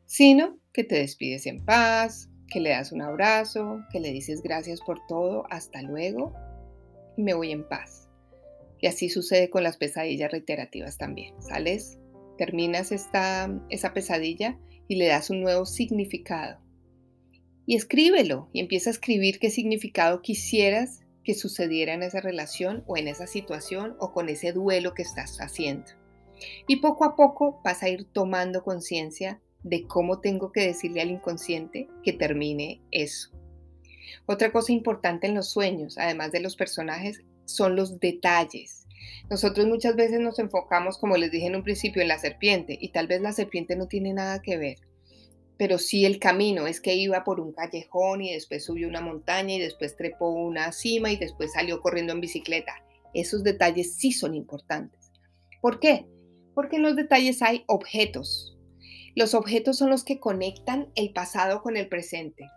sino 0.06 0.58
que 0.74 0.84
te 0.84 0.96
despides 0.96 1.46
en 1.46 1.63
paz, 1.63 2.30
que 2.48 2.60
le 2.60 2.72
das 2.72 2.91
un 2.91 3.02
abrazo, 3.02 3.82
que 3.91 4.00
le 4.00 4.12
dices 4.12 4.41
gracias 4.41 4.82
por 4.82 5.06
todo, 5.08 5.46
hasta 5.50 5.82
luego, 5.82 6.34
y 7.15 7.24
me 7.24 7.34
voy 7.34 7.52
en 7.52 7.67
paz. 7.67 8.10
Y 8.80 8.88
así 8.88 9.10
sucede 9.10 9.50
con 9.50 9.63
las 9.63 9.78
pesadillas 9.78 10.32
reiterativas 10.32 10.98
también. 10.98 11.39
Sales, 11.41 11.98
terminas 12.38 12.91
esta, 12.91 13.50
esa 13.70 13.94
pesadilla 13.94 14.58
y 14.88 14.96
le 14.96 15.08
das 15.08 15.30
un 15.30 15.41
nuevo 15.41 15.65
significado 15.65 16.60
y 17.65 17.76
escríbelo 17.76 18.50
y 18.54 18.60
empieza 18.60 18.89
a 18.89 18.91
escribir 18.91 19.39
qué 19.39 19.50
significado 19.50 20.22
quisieras 20.22 21.01
que 21.24 21.36
sucediera 21.36 21.94
en 21.94 22.04
esa 22.04 22.22
relación 22.22 22.84
o 22.88 22.98
en 22.98 23.08
esa 23.08 23.28
situación 23.28 23.96
o 24.00 24.12
con 24.12 24.30
ese 24.30 24.52
duelo 24.52 24.94
que 24.94 25.04
estás 25.04 25.40
haciendo. 25.40 25.92
Y 26.68 26.78
poco 26.78 27.06
a 27.06 27.16
poco 27.16 27.62
vas 27.64 27.84
a 27.84 27.90
ir 27.90 28.06
tomando 28.06 28.64
conciencia 28.64 29.40
de 29.64 29.86
cómo 29.86 30.20
tengo 30.20 30.52
que 30.52 30.66
decirle 30.66 31.02
al 31.02 31.12
inconsciente 31.12 31.88
que 32.04 32.14
termine 32.14 32.82
eso. 32.92 33.30
Otra 34.26 34.52
cosa 34.52 34.72
importante 34.72 35.28
en 35.28 35.36
los 35.36 35.50
sueños, 35.50 35.98
además 35.98 36.32
de 36.32 36.40
los 36.40 36.56
personajes, 36.56 37.22
son 37.46 37.76
los 37.76 38.00
detalles. 38.00 38.88
Nosotros 39.30 39.68
muchas 39.68 39.96
veces 39.96 40.20
nos 40.20 40.40
enfocamos, 40.40 40.98
como 40.98 41.18
les 41.18 41.32
dije 41.32 41.48
en 41.48 41.56
un 41.56 41.64
principio, 41.64 42.02
en 42.02 42.08
la 42.08 42.18
serpiente 42.18 42.78
y 42.80 42.90
tal 42.90 43.08
vez 43.08 43.22
la 43.22 43.34
serpiente 43.34 43.76
no 43.76 43.88
tiene 43.88 44.14
nada 44.14 44.42
que 44.42 44.58
ver 44.58 44.78
pero 45.62 45.78
sí 45.78 46.06
el 46.06 46.17
camino, 46.17 46.65
es 46.65 46.82
que 46.82 46.95
iba 46.95 47.24
por 47.24 47.39
un 47.39 47.54
callejón 47.54 48.24
y 48.24 48.34
después 48.34 48.65
subió 48.65 48.88
una 48.88 49.00
montaña 49.00 49.54
y 49.54 49.60
después 49.60 49.95
trepó 49.95 50.32
una 50.32 50.71
cima 50.71 51.12
y 51.12 51.17
después 51.17 51.54
salió 51.54 51.82
corriendo 51.82 52.13
en 52.13 52.19
bicicleta. 52.19 52.74
Esos 53.13 53.43
detalles 53.43 53.93
sí 53.93 54.12
son 54.12 54.34
importantes. 54.34 55.12
¿Por 55.62 55.80
qué? 55.80 56.08
Porque 56.56 56.78
en 56.78 56.82
los 56.82 56.95
detalles 56.95 57.43
hay 57.43 57.63
objetos. 57.67 58.58
Los 59.15 59.36
objetos 59.36 59.78
son 59.78 59.91
los 59.91 60.04
que 60.04 60.19
conectan 60.19 60.91
el 60.95 61.13
pasado 61.13 61.62
con 61.62 61.78
el 61.78 61.88
presente. 61.88 62.50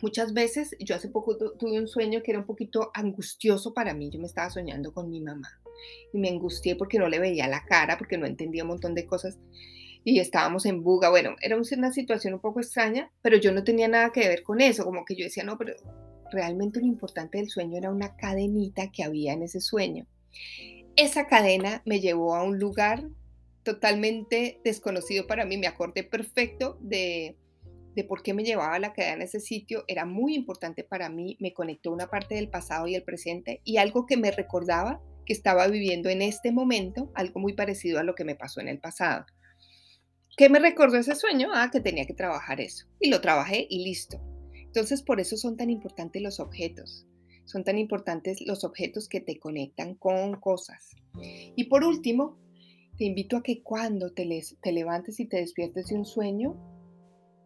Muchas 0.00 0.32
veces, 0.32 0.74
yo 0.80 0.96
hace 0.96 1.10
poco 1.10 1.36
tuve 1.36 1.78
un 1.78 1.88
sueño 1.88 2.22
que 2.22 2.30
era 2.30 2.40
un 2.40 2.46
poquito 2.46 2.90
angustioso 2.94 3.74
para 3.74 3.92
mí. 3.92 4.08
Yo 4.10 4.18
me 4.18 4.28
estaba 4.28 4.48
soñando 4.48 4.94
con 4.94 5.10
mi 5.10 5.20
mamá 5.20 5.60
y 6.10 6.18
me 6.18 6.30
angustié 6.30 6.74
porque 6.74 6.98
no 6.98 7.10
le 7.10 7.18
veía 7.18 7.48
la 7.48 7.66
cara, 7.66 7.98
porque 7.98 8.16
no 8.16 8.24
entendía 8.24 8.62
un 8.62 8.68
montón 8.68 8.94
de 8.94 9.04
cosas 9.04 9.38
y 10.04 10.20
estábamos 10.20 10.66
en 10.66 10.82
Buga. 10.82 11.08
Bueno, 11.08 11.34
era 11.40 11.56
una 11.56 11.92
situación 11.92 12.34
un 12.34 12.40
poco 12.40 12.60
extraña, 12.60 13.10
pero 13.22 13.38
yo 13.38 13.52
no 13.52 13.64
tenía 13.64 13.88
nada 13.88 14.12
que 14.12 14.28
ver 14.28 14.42
con 14.42 14.60
eso, 14.60 14.84
como 14.84 15.04
que 15.04 15.16
yo 15.16 15.24
decía, 15.24 15.44
no, 15.44 15.56
pero 15.56 15.74
realmente 16.30 16.80
lo 16.80 16.86
importante 16.86 17.38
del 17.38 17.48
sueño 17.48 17.78
era 17.78 17.90
una 17.90 18.16
cadenita 18.16 18.90
que 18.92 19.02
había 19.02 19.32
en 19.32 19.42
ese 19.42 19.60
sueño. 19.60 20.06
Esa 20.96 21.26
cadena 21.26 21.82
me 21.86 22.00
llevó 22.00 22.34
a 22.34 22.42
un 22.42 22.58
lugar 22.58 23.08
totalmente 23.62 24.60
desconocido 24.62 25.26
para 25.26 25.46
mí, 25.46 25.56
me 25.56 25.66
acordé 25.66 26.04
perfecto 26.04 26.76
de, 26.80 27.36
de 27.94 28.04
por 28.04 28.22
qué 28.22 28.34
me 28.34 28.44
llevaba 28.44 28.78
la 28.78 28.92
cadena 28.92 29.22
a 29.22 29.26
ese 29.26 29.40
sitio, 29.40 29.84
era 29.88 30.04
muy 30.04 30.34
importante 30.34 30.84
para 30.84 31.08
mí, 31.08 31.38
me 31.40 31.54
conectó 31.54 31.90
una 31.90 32.08
parte 32.08 32.34
del 32.34 32.50
pasado 32.50 32.86
y 32.86 32.94
el 32.94 33.04
presente 33.04 33.62
y 33.64 33.78
algo 33.78 34.04
que 34.04 34.18
me 34.18 34.30
recordaba 34.30 35.00
que 35.24 35.32
estaba 35.32 35.66
viviendo 35.68 36.10
en 36.10 36.20
este 36.20 36.52
momento, 36.52 37.10
algo 37.14 37.40
muy 37.40 37.54
parecido 37.54 37.98
a 37.98 38.02
lo 38.02 38.14
que 38.14 38.24
me 38.24 38.34
pasó 38.34 38.60
en 38.60 38.68
el 38.68 38.78
pasado. 38.78 39.24
¿Qué 40.36 40.48
me 40.48 40.58
recordó 40.58 40.98
ese 40.98 41.14
sueño? 41.14 41.50
Ah, 41.54 41.70
que 41.70 41.80
tenía 41.80 42.06
que 42.06 42.14
trabajar 42.14 42.60
eso. 42.60 42.86
Y 42.98 43.08
lo 43.08 43.20
trabajé 43.20 43.66
y 43.70 43.84
listo. 43.84 44.20
Entonces, 44.52 45.02
por 45.02 45.20
eso 45.20 45.36
son 45.36 45.56
tan 45.56 45.70
importantes 45.70 46.20
los 46.20 46.40
objetos. 46.40 47.06
Son 47.44 47.62
tan 47.62 47.78
importantes 47.78 48.40
los 48.40 48.64
objetos 48.64 49.08
que 49.08 49.20
te 49.20 49.38
conectan 49.38 49.94
con 49.94 50.40
cosas. 50.40 50.96
Y 51.54 51.64
por 51.64 51.84
último, 51.84 52.36
te 52.98 53.04
invito 53.04 53.36
a 53.36 53.42
que 53.42 53.62
cuando 53.62 54.12
te, 54.12 54.26
te 54.60 54.72
levantes 54.72 55.20
y 55.20 55.26
te 55.26 55.36
despiertes 55.36 55.88
de 55.88 55.96
un 55.96 56.04
sueño, 56.04 56.56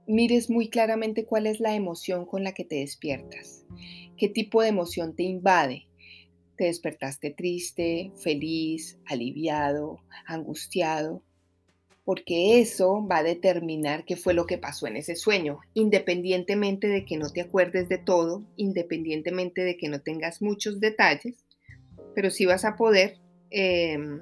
mires 0.06 0.48
muy 0.48 0.70
claramente 0.70 1.26
cuál 1.26 1.46
es 1.46 1.60
la 1.60 1.74
emoción 1.74 2.24
con 2.24 2.42
la 2.44 2.52
que 2.52 2.64
te 2.64 2.76
despiertas. 2.76 3.66
¿Qué 4.16 4.30
tipo 4.30 4.62
de 4.62 4.68
emoción 4.68 5.14
te 5.14 5.24
invade? 5.24 5.86
¿Te 6.56 6.64
despertaste 6.64 7.30
triste, 7.30 8.12
feliz, 8.16 8.98
aliviado, 9.06 9.98
angustiado? 10.26 11.22
Porque 12.08 12.58
eso 12.58 13.06
va 13.06 13.18
a 13.18 13.22
determinar 13.22 14.06
qué 14.06 14.16
fue 14.16 14.32
lo 14.32 14.46
que 14.46 14.56
pasó 14.56 14.86
en 14.86 14.96
ese 14.96 15.14
sueño, 15.14 15.60
independientemente 15.74 16.88
de 16.88 17.04
que 17.04 17.18
no 17.18 17.28
te 17.28 17.42
acuerdes 17.42 17.90
de 17.90 17.98
todo, 17.98 18.46
independientemente 18.56 19.60
de 19.60 19.76
que 19.76 19.90
no 19.90 20.00
tengas 20.00 20.40
muchos 20.40 20.80
detalles, 20.80 21.44
pero 22.14 22.30
sí 22.30 22.46
vas 22.46 22.64
a 22.64 22.76
poder 22.76 23.18
em, 23.50 24.20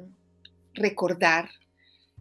recordar 0.74 1.48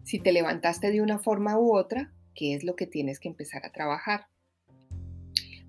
si 0.04 0.20
te 0.20 0.32
levantaste 0.32 0.92
de 0.92 1.02
una 1.02 1.18
forma 1.18 1.58
u 1.58 1.76
otra, 1.76 2.14
qué 2.36 2.54
es 2.54 2.64
lo 2.64 2.76
que 2.76 2.86
tienes 2.86 3.20
que 3.20 3.30
empezar 3.30 3.66
a 3.66 3.72
trabajar. 3.72 4.28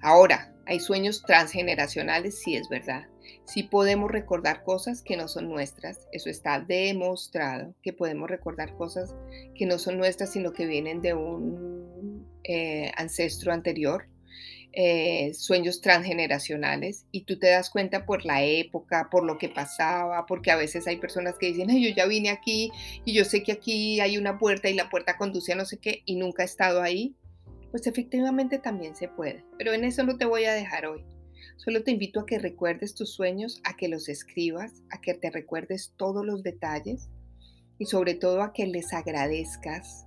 Ahora, 0.02 0.54
hay 0.66 0.78
sueños 0.78 1.22
transgeneracionales, 1.22 2.38
sí 2.38 2.54
es 2.54 2.68
verdad. 2.68 3.06
Sí 3.44 3.62
podemos 3.62 4.10
recordar 4.10 4.64
cosas 4.64 5.02
que 5.02 5.16
no 5.16 5.28
son 5.28 5.48
nuestras, 5.48 6.08
eso 6.12 6.30
está 6.30 6.60
demostrado, 6.60 7.74
que 7.82 7.92
podemos 7.92 8.28
recordar 8.28 8.74
cosas 8.76 9.14
que 9.54 9.66
no 9.66 9.78
son 9.78 9.98
nuestras, 9.98 10.32
sino 10.32 10.52
que 10.52 10.66
vienen 10.66 11.00
de 11.00 11.14
un 11.14 12.26
eh, 12.44 12.92
ancestro 12.96 13.52
anterior. 13.52 14.08
Eh, 14.78 15.32
sueños 15.32 15.80
transgeneracionales 15.80 17.06
y 17.10 17.22
tú 17.22 17.38
te 17.38 17.48
das 17.48 17.70
cuenta 17.70 18.04
por 18.04 18.26
la 18.26 18.42
época, 18.44 19.08
por 19.10 19.24
lo 19.24 19.38
que 19.38 19.48
pasaba, 19.48 20.26
porque 20.26 20.50
a 20.50 20.56
veces 20.56 20.86
hay 20.86 20.98
personas 20.98 21.36
que 21.38 21.46
dicen, 21.46 21.68
yo 21.82 21.88
ya 21.96 22.04
vine 22.04 22.28
aquí 22.28 22.70
y 23.06 23.14
yo 23.14 23.24
sé 23.24 23.42
que 23.42 23.52
aquí 23.52 24.00
hay 24.00 24.18
una 24.18 24.36
puerta 24.38 24.68
y 24.68 24.74
la 24.74 24.90
puerta 24.90 25.16
conduce 25.16 25.54
a 25.54 25.56
no 25.56 25.64
sé 25.64 25.78
qué 25.78 26.02
y 26.04 26.16
nunca 26.16 26.42
he 26.42 26.44
estado 26.44 26.82
ahí, 26.82 27.16
pues 27.70 27.86
efectivamente 27.86 28.58
también 28.58 28.94
se 28.94 29.08
puede, 29.08 29.46
pero 29.56 29.72
en 29.72 29.82
eso 29.82 30.02
no 30.02 30.18
te 30.18 30.26
voy 30.26 30.44
a 30.44 30.52
dejar 30.52 30.84
hoy. 30.84 31.02
Solo 31.56 31.82
te 31.82 31.90
invito 31.90 32.20
a 32.20 32.26
que 32.26 32.38
recuerdes 32.38 32.94
tus 32.94 33.12
sueños, 33.12 33.60
a 33.64 33.76
que 33.76 33.88
los 33.88 34.08
escribas, 34.08 34.82
a 34.90 35.00
que 35.00 35.14
te 35.14 35.30
recuerdes 35.30 35.94
todos 35.96 36.24
los 36.24 36.42
detalles 36.42 37.08
y 37.78 37.86
sobre 37.86 38.14
todo 38.14 38.42
a 38.42 38.52
que 38.52 38.66
les 38.66 38.92
agradezcas 38.92 40.06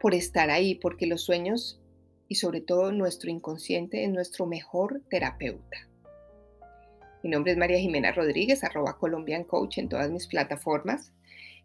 por 0.00 0.14
estar 0.14 0.50
ahí, 0.50 0.74
porque 0.74 1.06
los 1.06 1.22
sueños 1.22 1.80
y 2.28 2.34
sobre 2.34 2.60
todo 2.60 2.92
nuestro 2.92 3.30
inconsciente 3.30 4.04
es 4.04 4.10
nuestro 4.10 4.46
mejor 4.46 5.02
terapeuta. 5.08 5.88
Mi 7.22 7.30
nombre 7.30 7.52
es 7.52 7.58
María 7.58 7.78
Jimena 7.78 8.10
Rodríguez, 8.10 8.64
arroba 8.64 8.98
Colombian 8.98 9.44
Coach 9.44 9.78
en 9.78 9.88
todas 9.88 10.10
mis 10.10 10.26
plataformas. 10.26 11.12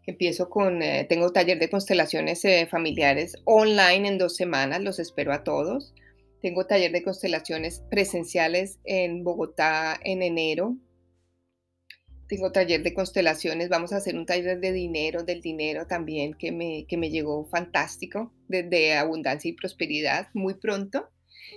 Empiezo 0.06 0.48
con, 0.48 0.82
eh, 0.82 1.04
tengo 1.08 1.32
taller 1.32 1.58
de 1.58 1.68
constelaciones 1.68 2.44
eh, 2.44 2.68
familiares 2.70 3.36
online 3.44 4.08
en 4.08 4.18
dos 4.18 4.36
semanas, 4.36 4.80
los 4.82 5.00
espero 5.00 5.32
a 5.32 5.42
todos. 5.42 5.92
Tengo 6.40 6.66
taller 6.66 6.92
de 6.92 7.02
constelaciones 7.02 7.82
presenciales 7.90 8.78
en 8.84 9.24
Bogotá 9.24 9.98
en 10.02 10.22
enero, 10.22 10.76
tengo 12.28 12.52
taller 12.52 12.82
de 12.82 12.92
constelaciones, 12.92 13.70
vamos 13.70 13.92
a 13.92 13.96
hacer 13.96 14.14
un 14.14 14.26
taller 14.26 14.60
de 14.60 14.70
dinero, 14.70 15.24
del 15.24 15.40
dinero 15.40 15.86
también, 15.86 16.34
que 16.34 16.52
me, 16.52 16.84
que 16.86 16.98
me 16.98 17.08
llegó 17.08 17.46
fantástico, 17.46 18.32
de, 18.48 18.94
abundancia 18.94 19.48
y 19.48 19.54
prosperidad, 19.54 20.28
muy 20.34 20.54
pronto. 20.54 21.08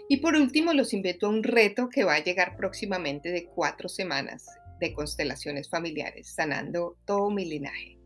Y 0.08 0.18
por 0.18 0.36
último, 0.36 0.74
los 0.74 0.94
invito 0.94 1.28
a 1.28 1.30
un 1.30 1.44
reto 1.44 1.90
que 1.90 2.06
va 2.06 2.16
a 2.16 2.24
llegar 2.24 2.56
próximamente 2.56 3.32
de 3.32 3.48
cuatro 3.48 3.90
semanas 3.90 4.46
de 4.80 4.94
constelaciones 4.94 5.70
familiares, 5.70 6.34
sanando 6.34 6.98
todo 7.06 7.30
mi 7.30 7.44
linaje. 7.44 8.01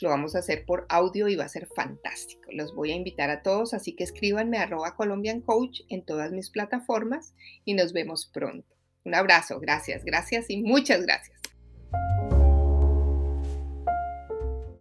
Lo 0.00 0.10
vamos 0.10 0.34
a 0.34 0.40
hacer 0.40 0.64
por 0.66 0.86
audio 0.88 1.28
y 1.28 1.36
va 1.36 1.44
a 1.44 1.48
ser 1.48 1.68
fantástico. 1.74 2.50
Los 2.52 2.74
voy 2.74 2.92
a 2.92 2.96
invitar 2.96 3.30
a 3.30 3.42
todos, 3.42 3.72
así 3.72 3.96
que 3.96 4.04
escríbanme 4.04 4.58
arroba 4.58 4.94
Colombian 4.94 5.40
Coach 5.40 5.80
en 5.88 6.04
todas 6.04 6.32
mis 6.32 6.50
plataformas 6.50 7.34
y 7.64 7.74
nos 7.74 7.92
vemos 7.92 8.26
pronto. 8.26 8.76
Un 9.04 9.14
abrazo, 9.14 9.60
gracias, 9.60 10.04
gracias 10.04 10.50
y 10.50 10.62
muchas 10.62 11.02
gracias. 11.02 11.40